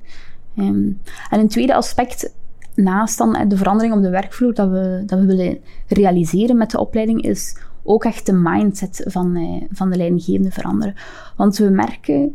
Um, 0.59 1.01
en 1.31 1.41
een 1.41 1.49
tweede 1.49 1.75
aspect 1.75 2.33
naast 2.75 3.19
dan 3.19 3.49
de 3.49 3.57
verandering 3.57 3.95
op 3.95 4.03
de 4.03 4.11
werkvloer 4.11 4.55
dat 4.55 4.71
we, 4.71 5.03
dat 5.07 5.19
we 5.19 5.27
willen 5.27 5.59
realiseren 5.87 6.57
met 6.57 6.71
de 6.71 6.81
opleiding, 6.81 7.23
is 7.23 7.59
ook 7.83 8.05
echt 8.05 8.27
de 8.27 8.33
mindset 8.33 9.05
van, 9.07 9.37
eh, 9.37 9.63
van 9.71 9.91
de 9.91 9.97
leidinggevende 9.97 10.51
veranderen. 10.51 10.95
Want 11.37 11.57
we 11.57 11.69
merken 11.69 12.35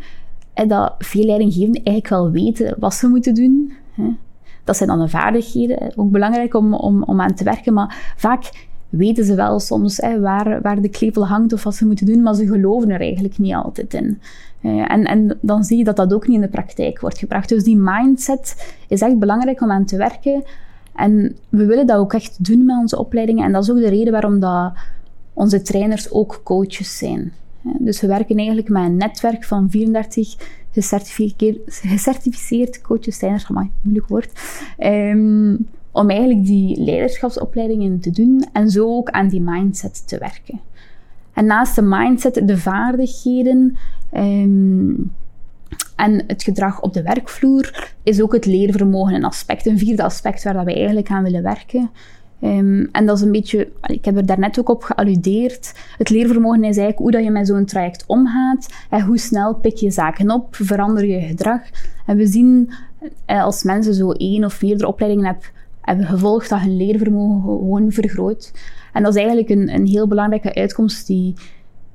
dat 0.67 0.96
veel 0.98 1.25
leidinggevenden 1.25 1.84
eigenlijk 1.84 2.08
wel 2.08 2.31
weten 2.31 2.75
wat 2.79 2.93
ze 2.93 3.08
moeten 3.08 3.34
doen. 3.34 3.74
Hè. 3.91 4.15
Dat 4.63 4.77
zijn 4.77 4.89
dan 4.89 5.00
de 5.00 5.10
vaardigheden, 5.10 5.93
ook 5.96 6.12
belangrijk 6.12 6.53
om, 6.53 6.74
om, 6.74 7.03
om 7.03 7.22
aan 7.22 7.34
te 7.34 7.43
werken, 7.43 7.74
maar 7.74 8.13
vaak 8.17 8.70
weten 8.92 9.26
ze 9.26 9.36
wel 9.36 9.60
soms 9.60 9.98
hè, 9.98 10.20
waar, 10.20 10.62
waar 10.62 10.82
de 10.82 10.90
klepel 10.90 11.28
hangt 11.28 11.54
of 11.54 11.64
wat 11.64 11.76
ze 11.76 11.86
moeten 11.86 12.06
doen, 12.06 12.22
maar 12.22 12.36
ze 12.36 12.48
geloven 12.48 12.90
er 12.90 13.00
eigenlijk 13.00 13.38
niet 13.38 13.54
altijd 13.54 13.94
in. 13.94 14.20
Uh, 14.62 14.92
en, 14.92 15.04
en 15.04 15.38
dan 15.42 15.64
zie 15.64 15.78
je 15.78 15.84
dat 15.84 15.96
dat 15.96 16.14
ook 16.14 16.28
niet 16.28 16.36
in 16.36 16.42
de 16.42 16.48
praktijk 16.48 17.00
wordt 17.00 17.18
gebracht. 17.18 17.50
Dus 17.50 17.64
die 17.64 17.78
mindset 17.78 18.76
is 18.88 19.02
echt 19.02 19.20
belangrijk 19.20 19.62
om 19.62 19.72
aan 19.72 19.86
te 19.86 19.98
werken. 19.98 20.44
En 20.96 21.36
we 21.50 21.66
willen 21.66 21.88
dat 21.88 21.98
ook 21.98 22.14
echt 22.14 22.46
doen 22.46 22.66
met 22.66 22.78
onze 22.78 22.98
opleidingen. 22.98 23.46
En 23.46 23.52
dat 23.52 23.64
is 23.64 23.72
ook 23.72 23.78
de 23.78 23.90
reden 23.90 24.12
waarom 24.12 24.40
dat 24.40 24.74
onze 25.34 25.62
trainers 25.62 26.12
ook 26.12 26.42
coaches 26.44 26.98
zijn. 26.98 27.34
Dus 27.80 28.02
we 28.02 28.08
werken 28.08 28.38
eigenlijk 28.38 28.70
met 28.70 28.84
een 28.84 28.98
netwerk 28.98 29.44
van 29.44 29.70
34 29.70 30.36
gecertificeerd 31.82 32.82
coaches, 32.82 33.18
trainers, 33.18 33.48
maar 33.48 33.70
moeilijk 33.82 34.08
woord. 34.08 34.32
Um, 34.80 35.68
om 35.92 36.10
eigenlijk 36.10 36.46
die 36.46 36.84
leiderschapsopleidingen 36.84 38.00
te 38.00 38.12
doen 38.12 38.46
en 38.54 38.70
zo 38.70 38.96
ook 38.98 39.10
aan 39.10 39.28
die 39.28 39.42
mindset 39.42 40.08
te 40.08 40.18
werken. 40.18 40.60
En 41.34 41.46
naast 41.46 41.76
de 41.76 41.82
mindset, 41.82 42.42
de 42.48 42.58
vaardigheden 42.58 43.78
um, 44.14 45.12
en 45.96 46.24
het 46.28 46.44
gedrag 46.44 46.82
op 46.82 46.94
de 46.94 47.02
werkvloer, 47.02 47.94
is 48.04 48.22
ook 48.22 48.34
het 48.34 48.46
leervermogen 48.46 49.14
een 49.14 49.26
aspect, 49.26 49.66
een 49.66 49.78
vierde 49.78 50.04
aspect 50.04 50.44
waar 50.44 50.54
dat 50.54 50.66
wij 50.66 50.76
eigenlijk 50.76 51.10
aan 51.10 51.24
willen 51.24 51.44
werken. 51.44 51.90
Um, 52.44 52.90
en 52.92 53.06
dat 53.06 53.18
is 53.18 53.24
een 53.24 53.32
beetje, 53.32 53.68
ik 53.82 54.06
heb 54.06 54.18
er 54.18 54.26
daarnet 54.26 54.60
ook 54.60 54.70
op 54.70 54.84
gealludeerd. 54.84 55.74
Het 55.98 56.10
leervermogen 56.10 56.60
is 56.60 56.64
eigenlijk 56.64 56.98
hoe 56.98 57.12
dat 57.12 57.24
je 57.24 57.32
met 57.32 57.48
zo'n 57.48 57.66
traject 57.66 58.04
omgaat. 58.08 58.68
En 58.90 59.02
hoe 59.02 59.18
snel 59.18 59.56
pik 59.56 59.76
je 59.76 59.92
zaken 59.92 60.32
op, 60.32 60.56
verander 60.56 61.06
je 61.06 61.20
gedrag. 61.20 61.62
En 62.06 62.18
we 62.18 62.28
zien 62.28 62.72
eh, 63.26 63.44
als 63.44 63.64
mensen 63.64 63.94
zo 63.94 64.12
één 64.12 64.46
of 64.46 64.62
meerdere 64.62 64.88
opleidingen 64.88 65.26
hebben 65.26 65.46
hebben 65.82 66.06
gevolgd 66.06 66.50
dat 66.50 66.60
hun 66.60 66.78
leervermogen 66.78 67.42
gewoon 67.42 67.92
vergroot. 67.92 68.52
En 68.94 69.04
dat 69.04 69.16
is 69.16 69.22
eigenlijk 69.22 69.50
een, 69.50 69.74
een 69.74 69.86
heel 69.86 70.08
belangrijke 70.08 70.56
uitkomst 70.56 71.08
die 71.08 71.34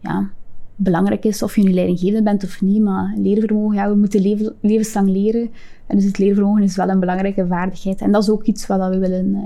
ja, 0.01 0.31
belangrijk 0.77 1.25
is 1.25 1.43
of 1.43 1.57
je 1.57 1.63
nu 1.63 1.73
leidinggevende 1.73 2.23
bent 2.23 2.45
of 2.45 2.61
niet. 2.61 2.83
Maar 2.83 3.15
leervermogen, 3.17 3.77
ja, 3.77 3.89
we 3.89 3.97
moeten 3.97 4.21
leven, 4.21 4.55
levenslang 4.61 5.09
leren. 5.09 5.51
En 5.87 5.97
dus 5.97 6.05
het 6.05 6.19
leervermogen 6.19 6.63
is 6.63 6.77
wel 6.77 6.89
een 6.89 7.01
belangrijke 7.01 7.47
vaardigheid. 7.47 8.01
En 8.01 8.13
dat 8.13 8.23
is 8.23 8.31
ook 8.31 8.45
iets 8.45 8.67
wat 8.67 8.89
we 8.89 8.99
willen 8.99 9.27
uh, 9.27 9.43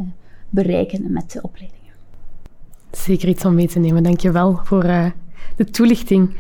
bereiken 0.50 1.12
met 1.12 1.32
de 1.32 1.42
opleidingen. 1.42 1.80
Zeker 2.90 3.28
iets 3.28 3.44
om 3.44 3.54
mee 3.54 3.68
te 3.68 3.78
nemen. 3.78 4.02
Dank 4.02 4.20
je 4.20 4.30
wel 4.30 4.61
voor 4.62 4.85
uh, 4.85 5.06
de 5.56 5.64
toelichting. 5.64 6.30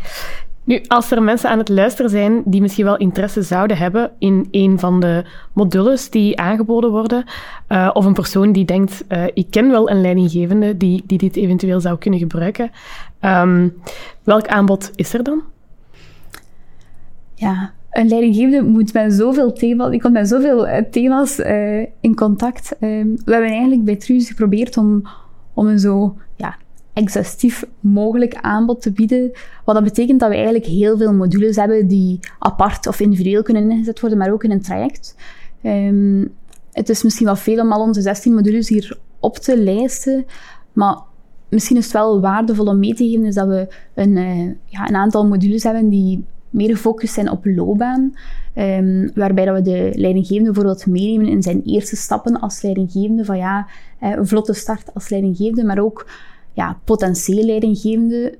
Nu, 0.64 0.80
als 0.86 1.10
er 1.10 1.22
mensen 1.22 1.50
aan 1.50 1.58
het 1.58 1.68
luisteren 1.68 2.10
zijn 2.10 2.42
die 2.44 2.60
misschien 2.60 2.84
wel 2.84 2.96
interesse 2.96 3.42
zouden 3.42 3.76
hebben 3.76 4.10
in 4.18 4.48
een 4.50 4.78
van 4.78 5.00
de 5.00 5.24
modules 5.52 6.10
die 6.10 6.38
aangeboden 6.38 6.90
worden, 6.90 7.24
uh, 7.68 7.90
of 7.92 8.04
een 8.04 8.12
persoon 8.12 8.52
die 8.52 8.64
denkt, 8.64 9.04
uh, 9.08 9.24
ik 9.34 9.46
ken 9.50 9.70
wel 9.70 9.90
een 9.90 10.00
leidinggevende 10.00 10.76
die, 10.76 11.02
die 11.06 11.18
dit 11.18 11.36
eventueel 11.36 11.80
zou 11.80 11.98
kunnen 11.98 12.20
gebruiken, 12.20 12.70
um, 13.20 13.74
welk 14.22 14.46
aanbod 14.46 14.90
is 14.94 15.14
er 15.14 15.22
dan? 15.22 15.42
Ja, 17.34 17.72
een 17.90 18.08
leidinggevende 18.08 18.62
moet 18.62 18.92
met 18.92 19.12
zoveel 19.12 19.52
thema's, 19.52 19.92
ik 19.92 20.00
kom 20.00 20.12
met 20.12 20.28
zoveel 20.28 20.68
uh, 20.68 20.76
thema's 20.90 21.38
in 22.00 22.14
contact. 22.14 22.76
Ehm, 22.80 23.08
we 23.24 23.32
hebben 23.32 23.50
eigenlijk 23.50 23.84
bij 23.84 23.96
Truus 23.96 24.28
geprobeerd 24.28 24.76
om, 24.76 25.02
om 25.54 25.66
een 25.66 25.78
zo 25.78 26.16
ja, 26.36 26.56
exhaustief 26.92 27.64
mogelijk 27.80 28.34
aanbod 28.34 28.82
te 28.82 28.92
bieden. 28.92 29.30
Wat 29.64 29.74
dat 29.74 29.84
betekent 29.84 30.20
dat 30.20 30.28
we 30.28 30.34
eigenlijk 30.34 30.66
heel 30.66 30.96
veel 30.96 31.12
modules 31.12 31.56
hebben 31.56 31.86
die 31.86 32.18
apart 32.38 32.86
of 32.86 33.00
individueel 33.00 33.42
kunnen 33.42 33.70
ingezet 33.70 34.00
worden, 34.00 34.18
maar 34.18 34.32
ook 34.32 34.44
in 34.44 34.50
een 34.50 34.62
traject. 34.62 35.16
Um, 35.62 36.32
het 36.72 36.88
is 36.88 37.02
misschien 37.02 37.26
wel 37.26 37.36
veel 37.36 37.60
om 37.62 37.72
al 37.72 37.82
onze 37.82 38.00
16 38.00 38.34
modules 38.34 38.68
hier 38.68 38.98
op 39.20 39.36
te 39.36 39.62
lijsten, 39.62 40.26
maar 40.72 40.98
misschien 41.48 41.76
is 41.76 41.84
het 41.84 41.92
wel 41.92 42.20
waardevol 42.20 42.66
om 42.66 42.78
mee 42.78 42.94
te 42.94 43.04
geven 43.04 43.34
dat 43.34 43.48
we 43.48 43.68
een, 43.94 44.16
uh, 44.16 44.46
ja, 44.64 44.88
een 44.88 44.96
aantal 44.96 45.26
modules 45.26 45.62
hebben 45.62 45.88
die 45.88 46.24
meer 46.50 46.70
gefocust 46.70 47.14
zijn 47.14 47.30
op 47.30 47.44
loopbaan, 47.44 48.14
um, 48.54 49.10
waarbij 49.14 49.44
dat 49.44 49.56
we 49.56 49.62
de 49.62 49.92
leidinggevende 49.94 50.52
bijvoorbeeld 50.52 50.86
meenemen 50.86 51.26
in 51.26 51.42
zijn 51.42 51.62
eerste 51.64 51.96
stappen 51.96 52.40
als 52.40 52.62
leidinggevende, 52.62 53.24
van 53.24 53.36
ja, 53.36 53.66
uh, 54.02 54.10
een 54.10 54.26
vlotte 54.26 54.52
start 54.52 54.94
als 54.94 55.08
leidinggevende, 55.08 55.64
maar 55.64 55.78
ook 55.78 56.06
ja, 56.52 56.78
potentieel 56.84 57.44
leidinggevende. 57.44 58.38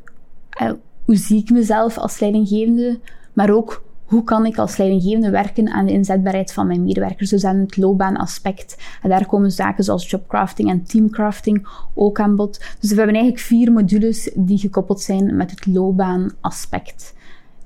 Eh, 0.50 0.72
hoe 1.04 1.16
zie 1.16 1.38
ik 1.38 1.50
mezelf 1.50 1.98
als 1.98 2.20
leidinggevende? 2.20 2.98
Maar 3.32 3.50
ook 3.50 3.82
hoe 4.04 4.24
kan 4.24 4.46
ik 4.46 4.58
als 4.58 4.76
leidinggevende 4.76 5.30
werken 5.30 5.68
aan 5.68 5.86
de 5.86 5.92
inzetbaarheid 5.92 6.52
van 6.52 6.66
mijn 6.66 6.84
medewerkers, 6.84 7.30
dus 7.30 7.44
aan 7.44 7.56
het 7.56 7.76
loopbaanaspect. 7.76 8.76
En 9.02 9.08
daar 9.08 9.26
komen 9.26 9.50
zaken 9.50 9.84
zoals 9.84 10.10
jobcrafting 10.10 10.68
en 10.68 10.84
teamcrafting 10.84 11.68
ook 11.94 12.20
aan 12.20 12.36
bod. 12.36 12.58
Dus 12.80 12.90
we 12.90 12.96
hebben 12.96 13.14
eigenlijk 13.14 13.44
vier 13.44 13.72
modules 13.72 14.30
die 14.34 14.58
gekoppeld 14.58 15.00
zijn 15.00 15.36
met 15.36 15.50
het 15.50 15.66
loopbaanaspect. 15.66 17.14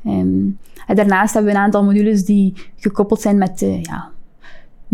Um, 0.06 0.58
en 0.86 0.96
daarnaast 0.96 1.34
hebben 1.34 1.52
we 1.52 1.58
een 1.58 1.64
aantal 1.64 1.84
modules 1.84 2.24
die 2.24 2.54
gekoppeld 2.76 3.20
zijn 3.20 3.38
met 3.38 3.58
de, 3.58 3.78
ja, 3.82 4.10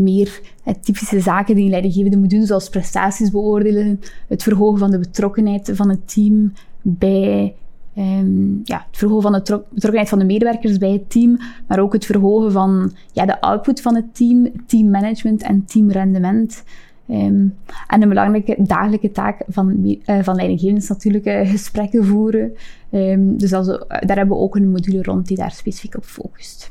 meer 0.01 0.41
typische 0.81 1.21
zaken 1.21 1.55
die 1.55 1.65
een 1.65 1.71
leidinggevende 1.71 2.17
moet 2.17 2.31
doen, 2.31 2.47
zoals 2.47 2.69
prestaties 2.69 3.31
beoordelen, 3.31 4.01
het 4.29 4.43
verhogen 4.43 4.79
van 4.79 4.91
de 4.91 4.99
betrokkenheid 4.99 5.71
van 5.75 5.89
het 5.89 6.13
team 6.13 6.53
bij 6.83 7.55
um, 7.97 8.61
ja, 8.65 8.85
het 8.87 8.97
verhogen 8.99 9.23
van 9.23 9.33
de 9.33 9.63
betrokkenheid 9.69 10.09
van 10.09 10.19
de 10.19 10.25
medewerkers 10.25 10.79
bij 10.79 10.93
het 10.93 11.11
team, 11.11 11.39
maar 11.67 11.79
ook 11.79 11.93
het 11.93 12.07
verhogen 12.07 12.53
van 12.53 12.93
ja, 13.13 13.27
de 13.27 13.41
output 13.41 13.81
van 13.81 13.95
het 13.95 14.15
team, 14.15 14.49
teammanagement 14.67 15.43
en 15.43 15.65
teamrendement. 15.65 16.63
Um, 17.09 17.55
en 17.87 18.03
een 18.03 18.09
belangrijke 18.09 18.57
dagelijke 18.59 19.13
taak 19.13 19.43
van, 19.49 19.99
uh, 20.07 20.23
van 20.23 20.35
leidinggevenden 20.35 20.83
is 20.83 20.89
natuurlijk 20.89 21.27
uh, 21.27 21.51
gesprekken 21.51 22.05
voeren. 22.05 22.53
Um, 22.91 23.39
dus 23.39 23.51
daar 23.51 24.17
hebben 24.17 24.29
we 24.29 24.43
ook 24.43 24.57
een 24.57 24.71
module 24.71 25.03
rond 25.03 25.27
die 25.27 25.37
daar 25.37 25.51
specifiek 25.51 25.97
op 25.97 26.05
focust. 26.05 26.71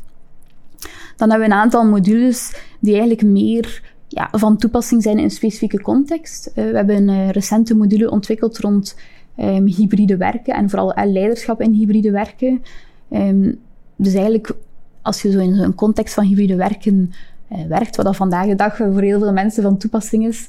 Dan 1.15 1.29
hebben 1.29 1.47
we 1.47 1.53
een 1.53 1.59
aantal 1.59 1.85
modules 1.85 2.55
die 2.79 2.91
eigenlijk 2.91 3.23
meer 3.23 3.93
ja, 4.07 4.27
van 4.31 4.57
toepassing 4.57 5.03
zijn 5.03 5.17
in 5.17 5.23
een 5.23 5.29
specifieke 5.29 5.81
context. 5.81 6.47
Uh, 6.47 6.53
we 6.53 6.75
hebben 6.75 6.95
een 6.95 7.09
uh, 7.09 7.29
recente 7.29 7.75
module 7.75 8.09
ontwikkeld 8.11 8.57
rond 8.57 8.95
um, 9.37 9.65
hybride 9.65 10.17
werken 10.17 10.53
en 10.53 10.69
vooral 10.69 10.97
uh, 10.97 11.11
leiderschap 11.11 11.61
in 11.61 11.71
hybride 11.71 12.11
werken. 12.11 12.63
Um, 13.11 13.59
dus 13.95 14.13
eigenlijk, 14.13 14.55
als 15.01 15.21
je 15.21 15.31
zo 15.31 15.39
in 15.39 15.53
een 15.53 15.75
context 15.75 16.13
van 16.13 16.23
hybride 16.23 16.55
werken 16.55 17.11
werkt, 17.67 17.95
wat 17.95 18.05
dat 18.05 18.15
vandaag 18.15 18.47
de 18.47 18.55
dag 18.55 18.75
voor 18.75 19.01
heel 19.01 19.19
veel 19.19 19.33
mensen 19.33 19.63
van 19.63 19.77
toepassing 19.77 20.27
is, 20.27 20.47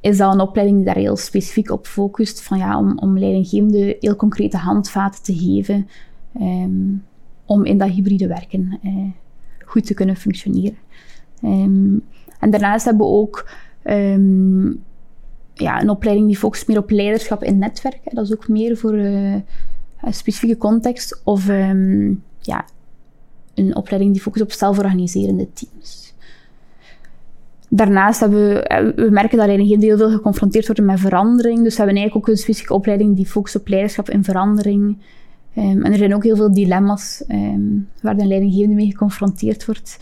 is 0.00 0.16
dat 0.16 0.32
een 0.32 0.40
opleiding 0.40 0.76
die 0.76 0.86
daar 0.86 0.96
heel 0.96 1.16
specifiek 1.16 1.70
op 1.70 1.86
focust, 1.86 2.42
van 2.42 2.58
ja, 2.58 2.78
om, 2.78 2.98
om 2.98 3.18
leidinggevende 3.18 3.96
heel 4.00 4.16
concrete 4.16 4.56
handvaten 4.56 5.22
te 5.22 5.34
geven. 5.34 5.88
Um, 6.40 7.04
om 7.50 7.64
in 7.64 7.78
dat 7.78 7.88
hybride 7.88 8.26
werken 8.26 8.78
eh, 8.82 8.92
goed 9.64 9.86
te 9.86 9.94
kunnen 9.94 10.16
functioneren. 10.16 10.78
Ehm, 11.42 11.98
en 12.38 12.50
daarnaast 12.50 12.84
hebben 12.84 13.06
we 13.06 13.12
ook 13.12 13.48
ehm, 13.82 14.66
ja, 15.54 15.80
een 15.80 15.90
opleiding 15.90 16.26
die 16.26 16.36
focust 16.36 16.68
meer 16.68 16.78
op 16.78 16.90
leiderschap 16.90 17.42
in 17.42 17.58
netwerken. 17.58 18.14
Dat 18.14 18.24
is 18.24 18.32
ook 18.32 18.48
meer 18.48 18.76
voor 18.76 18.94
uh, 18.94 19.34
een 20.00 20.14
specifieke 20.14 20.56
context. 20.56 21.20
Of 21.24 21.48
ehm, 21.48 22.14
ja, 22.38 22.64
een 23.54 23.76
opleiding 23.76 24.12
die 24.12 24.22
focust 24.22 24.44
op 24.44 24.52
zelforganiserende 24.52 25.48
teams. 25.52 26.14
Daarnaast 27.68 28.20
hebben 28.20 28.48
we, 28.48 28.62
eh, 28.62 28.94
we 28.94 29.10
merken 29.10 29.38
dat 29.38 29.46
leidinggevenden 29.46 29.88
heel 29.88 29.98
veel 29.98 30.16
geconfronteerd 30.16 30.66
worden 30.66 30.84
met 30.84 31.00
verandering. 31.00 31.62
Dus 31.62 31.76
we 31.76 31.82
hebben 31.82 31.96
eigenlijk 31.96 32.16
ook 32.16 32.34
een 32.34 32.40
specifieke 32.40 32.74
opleiding 32.74 33.16
die 33.16 33.26
focust 33.26 33.56
op 33.56 33.68
leiderschap 33.68 34.10
in 34.10 34.24
verandering. 34.24 34.98
Um, 35.56 35.82
en 35.82 35.92
er 35.92 35.98
zijn 35.98 36.14
ook 36.14 36.24
heel 36.24 36.36
veel 36.36 36.52
dilemma's 36.52 37.24
um, 37.28 37.88
waar 38.02 38.16
de 38.16 38.26
leidinggevende 38.26 38.74
mee 38.74 38.90
geconfronteerd 38.90 39.66
wordt. 39.66 39.98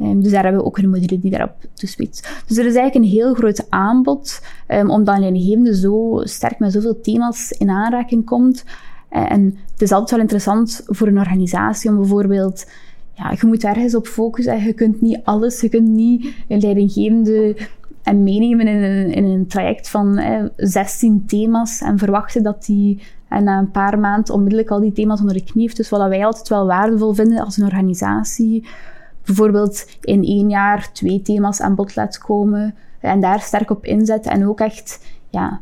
Um, 0.00 0.22
dus 0.22 0.32
daar 0.32 0.42
hebben 0.42 0.60
we 0.60 0.66
ook 0.66 0.78
een 0.78 0.90
module 0.90 1.18
die 1.20 1.30
daarop 1.30 1.54
toespitst. 1.72 2.42
Dus 2.46 2.56
er 2.56 2.66
is 2.66 2.74
eigenlijk 2.74 2.94
een 2.94 3.10
heel 3.10 3.34
groot 3.34 3.66
aanbod, 3.70 4.40
omdat 4.86 5.14
een 5.14 5.20
leidinggevende 5.20 5.76
zo 5.76 6.20
sterk 6.24 6.58
met 6.58 6.72
zoveel 6.72 7.00
thema's 7.00 7.50
in 7.50 7.70
aanraking 7.70 8.24
komt. 8.24 8.64
Uh, 9.12 9.32
en 9.32 9.56
het 9.72 9.82
is 9.82 9.92
altijd 9.92 10.10
wel 10.10 10.20
interessant 10.20 10.82
voor 10.86 11.06
een 11.06 11.18
organisatie 11.18 11.90
om 11.90 11.96
bijvoorbeeld 11.96 12.66
ja, 13.12 13.30
je 13.40 13.46
moet 13.46 13.64
ergens 13.64 13.94
op 13.94 14.06
focussen. 14.06 14.64
Je 14.64 14.72
kunt 14.72 15.00
niet 15.00 15.20
alles, 15.24 15.60
je 15.60 15.68
kunt 15.68 15.88
niet 15.88 16.34
een 16.48 16.60
leidinggevende 16.60 17.56
en 18.02 18.22
meenemen 18.22 18.66
in 18.66 18.82
een, 18.82 19.12
in 19.12 19.24
een 19.24 19.46
traject 19.46 19.88
van 19.88 20.18
eh, 20.18 20.44
16 20.56 21.24
thema's 21.26 21.80
en 21.80 21.98
verwachten 21.98 22.42
dat 22.42 22.64
die 22.64 23.02
en 23.32 23.44
na 23.44 23.58
een 23.58 23.70
paar 23.70 23.98
maanden 23.98 24.34
onmiddellijk 24.34 24.70
al 24.70 24.80
die 24.80 24.92
thema's 24.92 25.20
onder 25.20 25.34
de 25.34 25.44
knie 25.44 25.62
heeft. 25.62 25.76
Dus 25.76 25.88
wat 25.88 26.08
wij 26.08 26.24
altijd 26.24 26.48
wel 26.48 26.66
waardevol 26.66 27.12
vinden 27.12 27.44
als 27.44 27.56
een 27.56 27.64
organisatie, 27.64 28.66
bijvoorbeeld 29.24 29.86
in 30.00 30.24
één 30.24 30.48
jaar 30.48 30.92
twee 30.92 31.22
thema's 31.22 31.60
aan 31.60 31.74
bod 31.74 31.96
laat 31.96 32.18
komen 32.18 32.74
en 33.00 33.20
daar 33.20 33.40
sterk 33.40 33.70
op 33.70 33.84
inzetten 33.84 34.32
en 34.32 34.48
ook 34.48 34.60
echt 34.60 35.04
ja, 35.30 35.60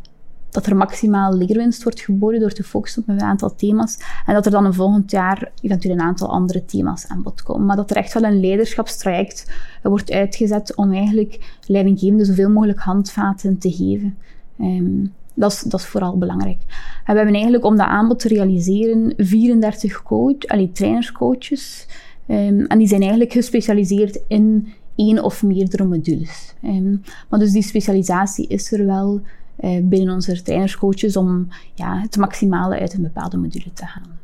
dat 0.50 0.66
er 0.66 0.76
maximaal 0.76 1.34
leerwinst 1.34 1.82
wordt 1.82 2.00
geboden 2.00 2.40
door 2.40 2.52
te 2.52 2.64
focussen 2.64 3.02
op 3.02 3.08
een 3.08 3.22
aantal 3.22 3.54
thema's. 3.54 3.98
En 4.26 4.34
dat 4.34 4.44
er 4.44 4.50
dan 4.50 4.64
een 4.64 4.74
volgend 4.74 5.10
jaar 5.10 5.50
eventueel 5.60 5.94
een 5.94 6.00
aantal 6.00 6.28
andere 6.28 6.64
thema's 6.64 7.06
aan 7.06 7.22
bod 7.22 7.42
komen. 7.42 7.66
Maar 7.66 7.76
dat 7.76 7.90
er 7.90 7.96
echt 7.96 8.12
wel 8.12 8.22
een 8.22 8.40
leiderschapstraject 8.40 9.50
wordt 9.82 10.10
uitgezet 10.10 10.74
om 10.74 10.92
eigenlijk 10.92 11.56
leidinggevenden 11.66 12.26
zoveel 12.26 12.50
mogelijk 12.50 12.78
handvaten 12.78 13.58
te 13.58 13.72
geven. 13.72 14.16
Ehm, 14.58 15.04
dat, 15.40 15.52
is, 15.52 15.60
dat 15.60 15.80
is 15.80 15.86
vooral 15.86 16.18
belangrijk. 16.18 16.58
En 17.04 17.12
we 17.12 17.16
hebben 17.16 17.34
eigenlijk 17.34 17.64
om 17.64 17.76
dat 17.76 17.86
aanbod 17.86 18.18
te 18.18 18.28
realiseren 18.28 19.12
34 19.16 20.02
coach, 20.02 20.46
allee, 20.46 20.72
trainerscoaches. 20.72 21.86
Um, 22.28 22.66
en 22.66 22.78
die 22.78 22.86
zijn 22.86 23.00
eigenlijk 23.00 23.32
gespecialiseerd 23.32 24.20
in 24.28 24.72
één 24.96 25.22
of 25.22 25.42
meerdere 25.42 25.84
modules. 25.84 26.54
Um, 26.64 27.02
maar 27.28 27.38
dus 27.38 27.52
die 27.52 27.62
specialisatie 27.62 28.46
is 28.46 28.72
er 28.72 28.86
wel. 28.86 29.20
Eh, 29.56 29.78
binnen 29.82 30.14
onze 30.14 30.42
trainerscoaches 30.42 31.16
om 31.16 31.48
ja, 31.74 32.00
het 32.00 32.16
maximale 32.16 32.78
uit 32.78 32.94
een 32.94 33.02
bepaalde 33.02 33.36
module 33.36 33.72
te 33.72 33.84
halen. 33.84 34.18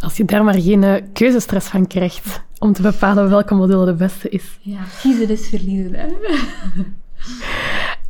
Als 0.00 0.16
je 0.16 0.24
daar 0.24 0.44
maar 0.44 0.60
geen 0.60 0.82
uh, 0.82 0.94
keuzestress 1.12 1.68
van 1.68 1.86
krijgt 1.86 2.42
om 2.58 2.72
te 2.72 2.82
bepalen 2.82 3.28
welke 3.28 3.54
module 3.54 3.84
de 3.84 3.94
beste 3.94 4.28
is. 4.28 4.58
Ja, 4.60 4.80
kiezen 5.02 5.28
is 5.28 5.48
verliezen. 5.48 5.94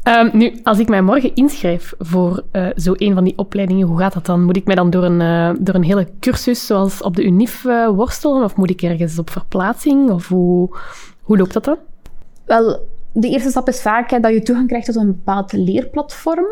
um, 0.09 0.31
nu, 0.33 0.61
als 0.63 0.79
ik 0.79 0.89
mij 0.89 1.03
morgen 1.03 1.35
inschrijf 1.35 1.95
voor 1.99 2.45
uh, 2.53 2.67
zo 2.77 2.93
een 2.97 3.15
van 3.15 3.25
die 3.25 3.39
opleidingen, 3.39 3.87
hoe 3.87 3.99
gaat 3.99 4.13
dat 4.13 4.27
dan? 4.27 4.45
Moet 4.45 4.57
ik 4.57 4.67
mij 4.67 4.75
dan 4.75 4.91
door 4.91 5.05
een, 5.05 5.21
uh, 5.21 5.51
door 5.61 5.75
een 5.75 5.83
hele 5.83 6.09
cursus 6.21 6.67
zoals 6.67 7.03
op 7.03 7.17
de 7.17 7.25
UNIF 7.25 7.63
worstelen? 7.95 8.45
Of 8.45 8.57
moet 8.57 8.71
ik 8.71 8.83
ergens 8.83 9.19
op 9.19 9.31
verplaatsing? 9.31 10.11
Of 10.11 10.29
hoe, 10.29 10.77
hoe 11.23 11.37
loopt 11.37 11.53
dat 11.53 11.65
dan? 11.65 11.79
Wel, 12.45 12.89
de 13.13 13.29
eerste 13.29 13.51
stap 13.51 13.69
is 13.69 13.83
vaak 13.83 14.11
hè, 14.11 14.21
dat 14.21 14.33
je 14.33 14.43
toegang 14.43 14.69
krijgt 14.69 14.87
tot 14.87 14.97
een 14.97 15.07
bepaald 15.07 15.53
leerplatform. 15.53 16.47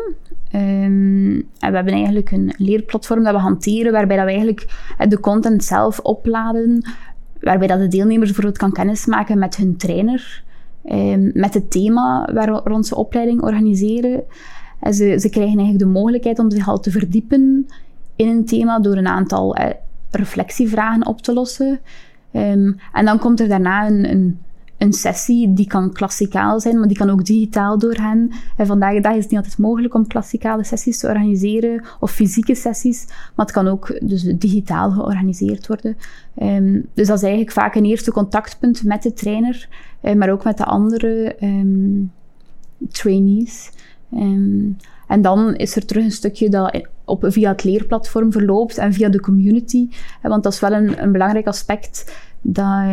Um, 0.55 1.47
en 1.59 1.69
we 1.69 1.75
hebben 1.75 1.93
eigenlijk 1.93 2.31
een 2.31 2.53
leerplatform 2.57 3.23
dat 3.23 3.33
we 3.33 3.39
hanteren, 3.39 3.91
waarbij 3.91 4.15
dat 4.15 4.25
we 4.25 4.31
eigenlijk 4.31 4.67
de 5.07 5.19
content 5.19 5.63
zelf 5.63 5.99
opladen, 5.99 6.85
waarbij 7.39 7.67
dat 7.67 7.79
de 7.79 7.87
deelnemers 7.87 8.25
bijvoorbeeld 8.25 8.57
kan 8.57 8.71
kennismaken 8.71 9.39
met 9.39 9.55
hun 9.55 9.77
trainer, 9.77 10.43
um, 10.91 11.31
met 11.33 11.53
het 11.53 11.71
thema 11.71 12.29
waar 12.33 12.63
we 12.63 12.73
onze 12.73 12.95
opleiding 12.95 13.41
organiseren. 13.41 14.23
En 14.79 14.93
ze, 14.93 15.19
ze 15.19 15.29
krijgen 15.29 15.57
eigenlijk 15.57 15.79
de 15.79 15.99
mogelijkheid 15.99 16.39
om 16.39 16.51
zich 16.51 16.67
al 16.67 16.79
te 16.79 16.91
verdiepen 16.91 17.67
in 18.15 18.27
een 18.27 18.45
thema 18.45 18.79
door 18.79 18.95
een 18.95 19.07
aantal 19.07 19.55
eh, 19.55 19.69
reflectievragen 20.11 21.05
op 21.05 21.21
te 21.21 21.33
lossen. 21.33 21.79
Um, 22.31 22.79
en 22.93 23.05
dan 23.05 23.19
komt 23.19 23.39
er 23.39 23.47
daarna 23.47 23.87
een, 23.87 24.11
een 24.11 24.39
een 24.85 24.93
sessie 24.93 25.53
die 25.53 25.67
kan 25.67 25.93
klassikaal 25.93 26.59
zijn, 26.59 26.79
maar 26.79 26.87
die 26.87 26.97
kan 26.97 27.09
ook 27.09 27.25
digitaal 27.25 27.79
doorgaan. 27.79 28.31
En 28.57 28.65
vandaag 28.65 28.93
de 28.93 29.01
dag 29.01 29.11
is 29.11 29.21
het 29.21 29.31
niet 29.31 29.39
altijd 29.39 29.57
mogelijk 29.57 29.93
om 29.93 30.07
klassikale 30.07 30.63
sessies 30.63 30.99
te 30.99 31.07
organiseren 31.07 31.83
of 31.99 32.11
fysieke 32.11 32.55
sessies, 32.55 33.05
maar 33.07 33.45
het 33.45 33.51
kan 33.51 33.67
ook 33.67 33.99
dus 34.01 34.23
digitaal 34.23 34.91
georganiseerd 34.91 35.67
worden. 35.67 35.97
Um, 36.41 36.85
dus 36.93 37.07
dat 37.07 37.17
is 37.17 37.23
eigenlijk 37.23 37.51
vaak 37.51 37.75
een 37.75 37.85
eerste 37.85 38.11
contactpunt 38.11 38.83
met 38.83 39.03
de 39.03 39.13
trainer, 39.13 39.67
uh, 40.01 40.13
maar 40.13 40.31
ook 40.31 40.43
met 40.43 40.57
de 40.57 40.65
andere 40.65 41.35
um, 41.41 42.11
trainees. 42.91 43.71
Um, 44.13 44.77
en 45.07 45.21
dan 45.21 45.55
is 45.55 45.75
er 45.75 45.85
terug 45.85 46.03
een 46.03 46.11
stukje 46.11 46.49
dat 46.49 46.87
op, 47.05 47.25
via 47.27 47.51
het 47.51 47.63
leerplatform 47.63 48.31
verloopt 48.31 48.77
en 48.77 48.93
via 48.93 49.09
de 49.09 49.19
community. 49.19 49.89
Want 50.21 50.43
dat 50.43 50.53
is 50.53 50.59
wel 50.59 50.71
een, 50.71 51.01
een 51.03 51.11
belangrijk 51.11 51.47
aspect 51.47 52.13
dat 52.41 52.85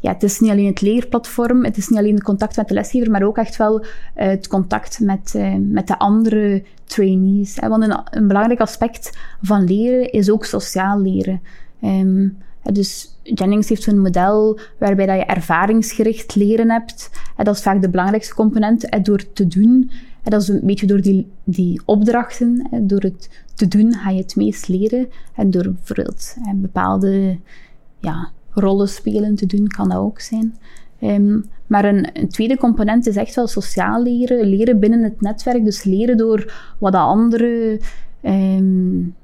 ja, 0.00 0.12
het 0.12 0.22
is 0.22 0.40
niet 0.40 0.50
alleen 0.50 0.66
het 0.66 0.80
leerplatform, 0.80 1.64
het 1.64 1.76
is 1.76 1.88
niet 1.88 1.98
alleen 1.98 2.14
het 2.14 2.22
contact 2.22 2.56
met 2.56 2.68
de 2.68 2.74
lesgever, 2.74 3.10
maar 3.10 3.22
ook 3.22 3.38
echt 3.38 3.56
wel 3.56 3.80
uh, 3.80 3.86
het 4.14 4.48
contact 4.48 5.00
met, 5.00 5.32
uh, 5.36 5.54
met 5.58 5.86
de 5.86 5.98
andere 5.98 6.62
trainees. 6.84 7.56
Hè? 7.60 7.68
Want 7.68 7.82
een, 7.82 8.00
een, 8.10 8.26
belangrijk 8.26 8.60
aspect 8.60 9.18
van 9.42 9.64
leren 9.64 10.12
is 10.12 10.30
ook 10.30 10.44
sociaal 10.44 11.00
leren. 11.00 11.40
Um, 11.82 12.38
dus 12.62 13.18
Jennings 13.22 13.68
heeft 13.68 13.86
een 13.86 14.00
model 14.00 14.58
waarbij 14.78 15.06
dat 15.06 15.16
je 15.16 15.24
ervaringsgericht 15.24 16.34
leren 16.34 16.70
hebt. 16.70 17.10
En 17.36 17.44
dat 17.44 17.56
is 17.56 17.62
vaak 17.62 17.82
de 17.82 17.90
belangrijkste 17.90 18.34
component 18.34 18.86
hè, 18.90 19.00
door 19.00 19.32
te 19.32 19.46
doen. 19.46 19.90
En 20.22 20.30
dat 20.30 20.42
is 20.42 20.48
een 20.48 20.60
beetje 20.62 20.86
door 20.86 21.00
die, 21.00 21.30
die 21.44 21.80
opdrachten, 21.84 22.68
door 22.82 23.00
het 23.00 23.44
te 23.54 23.68
doen 23.68 23.94
ga 23.94 24.10
je 24.10 24.20
het 24.20 24.36
meest 24.36 24.68
leren. 24.68 25.08
En 25.34 25.50
door 25.50 25.72
bijvoorbeeld 25.72 26.36
bepaalde 26.54 27.38
ja, 27.98 28.30
rollen 28.50 28.88
spelen 28.88 29.34
te 29.34 29.46
doen, 29.46 29.66
kan 29.66 29.88
dat 29.88 29.98
ook 29.98 30.20
zijn. 30.20 30.56
Um, 31.02 31.44
maar 31.66 31.84
een, 31.84 32.28
tweede 32.28 32.56
component 32.56 33.06
is 33.06 33.16
echt 33.16 33.34
wel 33.34 33.46
sociaal 33.46 34.02
leren, 34.02 34.46
leren 34.46 34.80
binnen 34.80 35.02
het 35.02 35.20
netwerk, 35.20 35.64
dus 35.64 35.84
leren 35.84 36.16
door 36.16 36.52
wat 36.78 36.92
de 36.92 36.98
andere 36.98 37.80
um, 38.22 39.14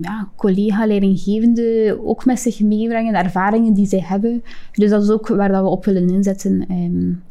ja, 0.00 0.28
collega-leidinggevenden 0.36 2.06
ook 2.06 2.24
met 2.24 2.40
zich 2.40 2.60
meebrengen, 2.60 3.14
ervaringen 3.14 3.74
die 3.74 3.86
zij 3.86 4.02
hebben. 4.04 4.42
Dus 4.72 4.90
dat 4.90 5.02
is 5.02 5.10
ook 5.10 5.28
waar 5.28 5.48
dat 5.48 5.62
we 5.62 5.68
op 5.68 5.84
willen 5.84 6.10
inzetten 6.10 6.64
um, 6.70 7.22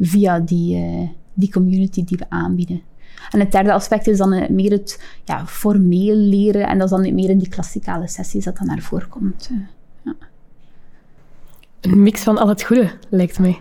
via 0.00 0.40
die, 0.40 0.76
uh, 0.76 1.08
die 1.34 1.50
community 1.50 2.04
die 2.04 2.18
we 2.18 2.24
aanbieden. 2.28 2.82
En 3.30 3.40
het 3.40 3.52
derde 3.52 3.72
aspect 3.72 4.06
is 4.06 4.18
dan 4.18 4.32
uh, 4.32 4.48
meer 4.48 4.70
het 4.70 5.02
ja, 5.24 5.46
formeel 5.46 6.16
leren 6.16 6.68
en 6.68 6.78
dat 6.78 6.92
is 6.92 7.02
dan 7.02 7.14
meer 7.14 7.30
in 7.30 7.38
die 7.38 7.48
klassikale 7.48 8.08
sessies 8.08 8.44
dat 8.44 8.56
dan 8.56 8.66
naar 8.66 8.80
voren 8.80 9.08
komt. 9.08 9.50
Een 11.82 12.02
mix 12.02 12.22
van 12.22 12.38
al 12.38 12.48
het 12.48 12.62
goede, 12.62 12.90
lijkt 13.08 13.38
mij. 13.38 13.58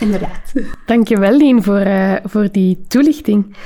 Inderdaad. 0.00 0.52
Dankjewel, 0.86 1.36
Lien, 1.36 1.62
voor, 1.62 1.86
uh, 1.86 2.16
voor 2.24 2.48
die 2.52 2.84
toelichting. 2.88 3.56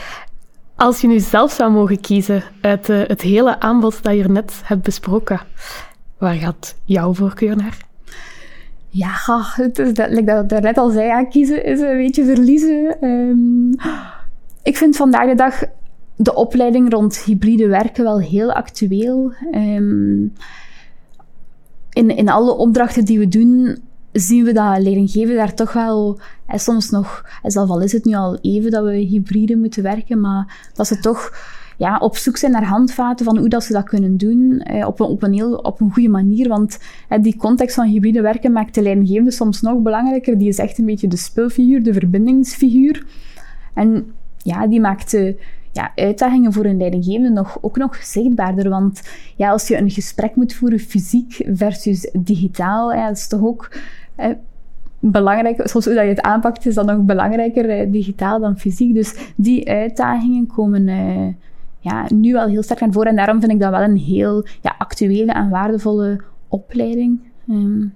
Als 0.77 1.01
je 1.01 1.07
nu 1.07 1.21
zelf 1.21 1.53
zou 1.53 1.73
mogen 1.73 2.01
kiezen 2.01 2.43
uit 2.61 2.89
uh, 2.89 3.07
het 3.07 3.21
hele 3.21 3.61
aanbod 3.61 4.03
dat 4.03 4.17
je 4.17 4.29
net 4.29 4.61
hebt 4.65 4.83
besproken, 4.83 5.41
waar 6.19 6.35
gaat 6.35 6.77
jouw 6.85 7.15
voorkeur 7.15 7.57
naar? 7.57 7.79
Ja, 8.89 9.13
het 9.55 9.79
is 9.79 9.95
dat, 9.95 10.11
like 10.11 10.25
dat 10.25 10.53
ik 10.53 10.61
net 10.61 10.79
al 10.79 10.91
zei, 10.91 11.07
ja, 11.07 11.25
kiezen 11.25 11.65
is 11.65 11.81
een 11.81 11.97
beetje 11.97 12.25
verliezen. 12.25 12.97
Um, 13.05 13.75
ik 14.63 14.77
vind 14.77 14.97
vandaag 14.97 15.29
de 15.29 15.35
dag 15.35 15.63
de 16.17 16.35
opleiding 16.35 16.93
rond 16.93 17.19
hybride 17.19 17.69
werken 17.69 18.05
wel 18.05 18.21
heel 18.21 18.53
actueel. 18.53 19.33
Um, 19.53 20.33
in, 21.91 22.17
in 22.17 22.29
alle 22.29 22.53
opdrachten 22.53 23.05
die 23.05 23.19
we 23.19 23.29
doen, 23.29 23.79
zien 24.15 24.45
we 24.45 24.53
dat 24.53 24.79
leerlinggevenden 24.79 25.37
daar 25.37 25.55
toch 25.55 25.73
wel, 25.73 26.19
en 26.47 26.61
soms 26.61 26.91
nog, 26.91 27.25
zelf 27.43 27.71
al 27.71 27.83
is 27.83 27.93
het 27.93 28.05
nu 28.05 28.15
al 28.15 28.39
even 28.41 28.71
dat 28.71 28.85
we 28.85 28.97
hybride 28.97 29.57
moeten 29.57 29.83
werken, 29.83 30.21
maar 30.21 30.71
dat 30.75 30.87
ze 30.87 30.99
toch 30.99 31.33
ja, 31.77 31.99
op 31.99 32.17
zoek 32.17 32.37
zijn 32.37 32.53
naar 32.53 32.65
handvaten 32.65 33.25
van 33.25 33.39
hoe 33.39 33.49
dat 33.49 33.65
ze 33.65 33.73
dat 33.73 33.85
kunnen 33.85 34.17
doen, 34.17 34.61
eh, 34.61 34.87
op, 34.87 35.01
een, 35.01 35.07
op, 35.07 35.23
een 35.23 35.33
heel, 35.33 35.55
op 35.55 35.81
een 35.81 35.93
goede 35.93 36.09
manier. 36.09 36.49
Want 36.49 36.79
die 37.21 37.37
context 37.37 37.75
van 37.75 37.87
hybride 37.87 38.21
werken 38.21 38.53
maakt 38.53 38.75
de 38.75 38.83
leidinggevende 38.83 39.31
soms 39.31 39.61
nog 39.61 39.83
belangrijker. 39.83 40.39
Die 40.39 40.49
is 40.49 40.59
echt 40.59 40.79
een 40.79 40.87
beetje 40.87 41.09
de 41.09 41.17
speelfiguur, 41.17 41.83
de 41.83 41.93
verbindingsfiguur. 41.93 43.07
En 43.75 44.13
ja, 44.43 44.67
die 44.67 44.81
maakt 44.81 45.11
de 45.11 45.37
ja, 45.73 45.93
uitdagingen 45.95 46.53
voor 46.53 46.65
een 46.65 46.77
leidinggevende 46.77 47.31
nog, 47.31 47.59
ook 47.61 47.77
nog 47.77 47.97
zichtbaarder. 47.97 48.69
Want 48.69 49.03
ja, 49.37 49.51
als 49.51 49.69
je 49.69 49.77
een 49.77 49.91
gesprek 49.91 50.37
moet 50.37 50.55
voeren 50.55 50.79
fysiek 50.79 51.47
versus 51.55 52.11
digitaal, 52.13 52.89
dat 52.91 53.17
is 53.17 53.29
toch 53.29 53.43
ook 53.43 53.71
belangrijk. 55.11 55.69
Zoals 55.69 55.85
hoe 55.85 55.95
dat 55.95 56.05
je 56.05 56.11
het 56.11 56.21
aanpakt 56.21 56.67
is 56.67 56.75
dan 56.75 56.87
nog 56.87 56.99
belangrijker 56.99 57.69
eh, 57.71 57.91
digitaal 57.93 58.41
dan 58.41 58.59
fysiek. 58.59 58.95
Dus 58.95 59.15
die 59.37 59.71
uitdagingen 59.71 60.47
komen 60.47 60.89
uh, 60.89 61.33
ja, 61.79 62.07
nu 62.15 62.33
wel 62.33 62.47
heel 62.47 62.63
sterk 62.63 62.81
naar 62.81 62.93
voren. 62.93 63.11
En 63.11 63.17
daarom 63.17 63.41
vind 63.41 63.53
ik 63.53 63.61
dat 63.61 63.71
wel 63.71 63.83
een 63.83 63.97
heel 63.97 64.47
ja, 64.61 64.75
actuele 64.79 65.33
en 65.33 65.49
waardevolle 65.49 66.21
opleiding. 66.49 67.21
Um, 67.49 67.95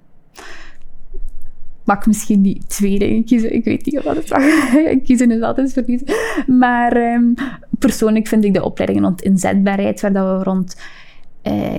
mag 1.83 2.05
misschien 2.05 2.41
die 2.41 2.61
twee 2.67 2.99
dingen 2.99 3.23
kiezen. 3.23 3.53
Ik 3.53 3.63
weet 3.63 3.85
niet 3.85 3.97
of 3.97 4.03
dat 4.03 4.15
het 4.15 4.29
mag. 4.29 4.43
kiezen 5.05 5.31
is 5.31 5.41
altijd 5.41 5.73
verliezen. 5.73 6.07
Maar 6.47 6.97
um, 6.97 7.33
persoonlijk 7.79 8.27
vind 8.27 8.45
ik 8.45 8.53
de 8.53 8.63
opleidingen 8.63 9.03
rond 9.03 9.21
inzetbaarheid, 9.21 10.01
waar 10.01 10.13
dat 10.13 10.37
we 10.37 10.43
rond 10.43 10.75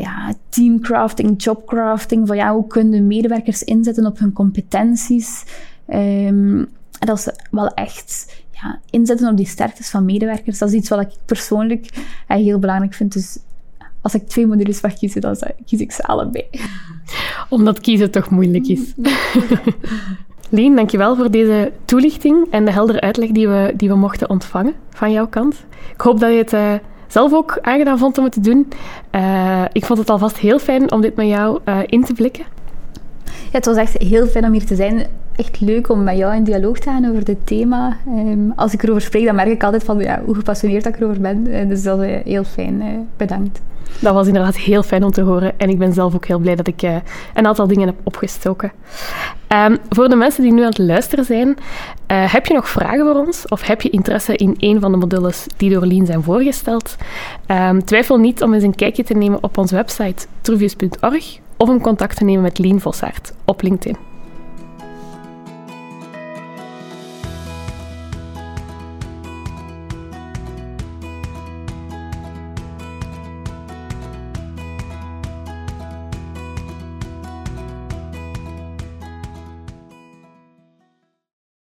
ja, 0.01 0.35
teamcrafting, 0.61 1.43
jobcrafting, 1.43 2.27
van 2.27 2.37
ja, 2.37 2.55
hoe 2.55 2.67
kunnen 2.67 3.07
medewerkers 3.07 3.63
inzetten 3.63 4.07
op 4.07 4.19
hun 4.19 4.33
competenties. 4.33 5.45
Um, 5.89 6.69
dat 6.99 7.19
is 7.19 7.29
wel 7.51 7.69
echt 7.69 8.37
ja, 8.51 8.81
inzetten 8.91 9.29
op 9.29 9.37
die 9.37 9.47
sterktes 9.47 9.91
van 9.91 10.05
medewerkers. 10.05 10.59
Dat 10.59 10.69
is 10.69 10.75
iets 10.75 10.89
wat 10.89 11.01
ik 11.01 11.09
persoonlijk 11.25 11.91
uh, 11.97 12.37
heel 12.37 12.59
belangrijk 12.59 12.95
vind. 12.95 13.13
Dus 13.13 13.39
als 14.01 14.15
ik 14.15 14.29
twee 14.29 14.47
modules 14.47 14.81
mag 14.81 14.95
kiezen, 14.95 15.21
dan 15.21 15.37
kies 15.67 15.81
ik 15.81 15.93
ze 15.93 16.03
allebei. 16.03 16.45
Omdat 17.49 17.81
kiezen 17.81 18.11
toch 18.11 18.31
moeilijk 18.31 18.67
is. 18.67 18.95
Lien, 20.51 20.77
dankjewel 20.77 21.17
voor 21.17 21.31
deze 21.31 21.73
toelichting 21.85 22.47
en 22.51 22.65
de 22.65 22.73
heldere 22.73 23.01
uitleg 23.01 23.31
die 23.31 23.49
we, 23.49 23.73
die 23.77 23.89
we 23.89 23.95
mochten 23.95 24.31
ontvangen 24.31 24.75
van 24.91 25.13
jouw 25.13 25.29
kant. 25.29 25.65
Ik 25.95 26.01
hoop 26.01 26.21
dat 26.21 26.31
je 26.31 26.37
het 26.37 26.53
uh, 26.53 26.75
zelf 27.13 27.33
ook 27.33 27.59
aangedaan 27.63 27.99
vond 27.99 28.19
om 28.19 28.25
het 28.25 28.33
te 28.33 28.41
doen. 28.41 28.69
Uh, 29.13 29.65
ik 29.73 29.85
vond 29.85 29.99
het 29.99 30.11
alvast 30.11 30.39
heel 30.39 30.59
fijn 30.59 30.93
om 30.93 31.01
dit 31.01 31.17
met 31.17 31.27
jou 31.27 31.61
uh, 31.65 31.79
in 31.87 32.05
te 32.05 32.13
blikken. 32.13 32.45
Ja, 33.25 33.57
het 33.57 33.67
was 33.67 33.77
echt 33.77 33.99
heel 33.99 34.27
fijn 34.27 34.45
om 34.45 34.53
hier 34.53 34.67
te 34.67 34.75
zijn. 34.75 35.07
Echt 35.41 35.61
leuk 35.61 35.89
om 35.89 36.03
met 36.05 36.17
jou 36.17 36.35
in 36.35 36.45
dialoog 36.45 36.79
te 36.79 36.91
gaan 36.91 37.11
over 37.11 37.25
dit 37.25 37.47
thema. 37.47 37.97
Um, 38.07 38.53
als 38.57 38.73
ik 38.73 38.83
erover 38.83 39.03
spreek, 39.03 39.25
dan 39.25 39.35
merk 39.35 39.49
ik 39.49 39.63
altijd 39.63 39.85
van 39.85 39.99
ja, 39.99 40.23
hoe 40.25 40.35
gepassioneerd 40.35 40.87
ik 40.87 40.97
erover 40.97 41.21
ben. 41.21 41.47
Uh, 41.47 41.69
dus 41.69 41.83
dat 41.83 42.03
is 42.03 42.23
heel 42.25 42.45
fijn. 42.45 43.09
bedankt. 43.17 43.61
Dat 44.01 44.15
was 44.15 44.27
inderdaad 44.27 44.57
heel 44.57 44.83
fijn 44.83 45.05
om 45.05 45.11
te 45.11 45.21
horen. 45.21 45.59
En 45.59 45.69
ik 45.69 45.79
ben 45.79 45.93
zelf 45.93 46.15
ook 46.15 46.27
heel 46.27 46.39
blij 46.39 46.57
dat 46.57 46.67
ik 46.67 46.83
een 47.35 47.47
aantal 47.47 47.67
dingen 47.67 47.87
heb 47.87 47.97
opgestoken. 48.03 48.73
Um, 49.67 49.79
voor 49.89 50.09
de 50.09 50.17
mensen 50.17 50.43
die 50.43 50.53
nu 50.53 50.61
aan 50.61 50.69
het 50.69 50.79
luisteren 50.79 51.25
zijn, 51.25 51.57
heb 52.07 52.47
je 52.47 52.55
nog 52.55 52.69
vragen 52.69 53.05
voor 53.05 53.27
ons? 53.27 53.49
Of 53.49 53.67
heb 53.67 53.83
je 53.83 53.91
interesse 53.91 54.37
in 54.37 54.55
een 54.59 54.81
van 54.81 54.93
de 54.93 54.99
modules 54.99 55.47
die 55.57 55.71
door 55.71 55.87
Lien 55.87 56.07
zijn 56.07 56.23
voorgesteld? 56.23 56.97
Um, 57.47 57.85
twijfel 57.85 58.17
niet 58.17 58.43
om 58.43 58.55
eens 58.55 58.65
een 58.65 58.75
kijkje 58.75 59.05
te 59.05 59.15
nemen 59.15 59.43
op 59.43 59.59
onze 59.59 59.75
website 59.75 60.27
truvius.org 60.41 61.39
of 61.57 61.69
een 61.69 61.81
contact 61.81 62.17
te 62.17 62.25
nemen 62.25 62.43
met 62.43 62.59
Lien 62.59 62.81
Vossaert 62.81 63.33
op 63.45 63.63
LinkedIn. 63.63 64.10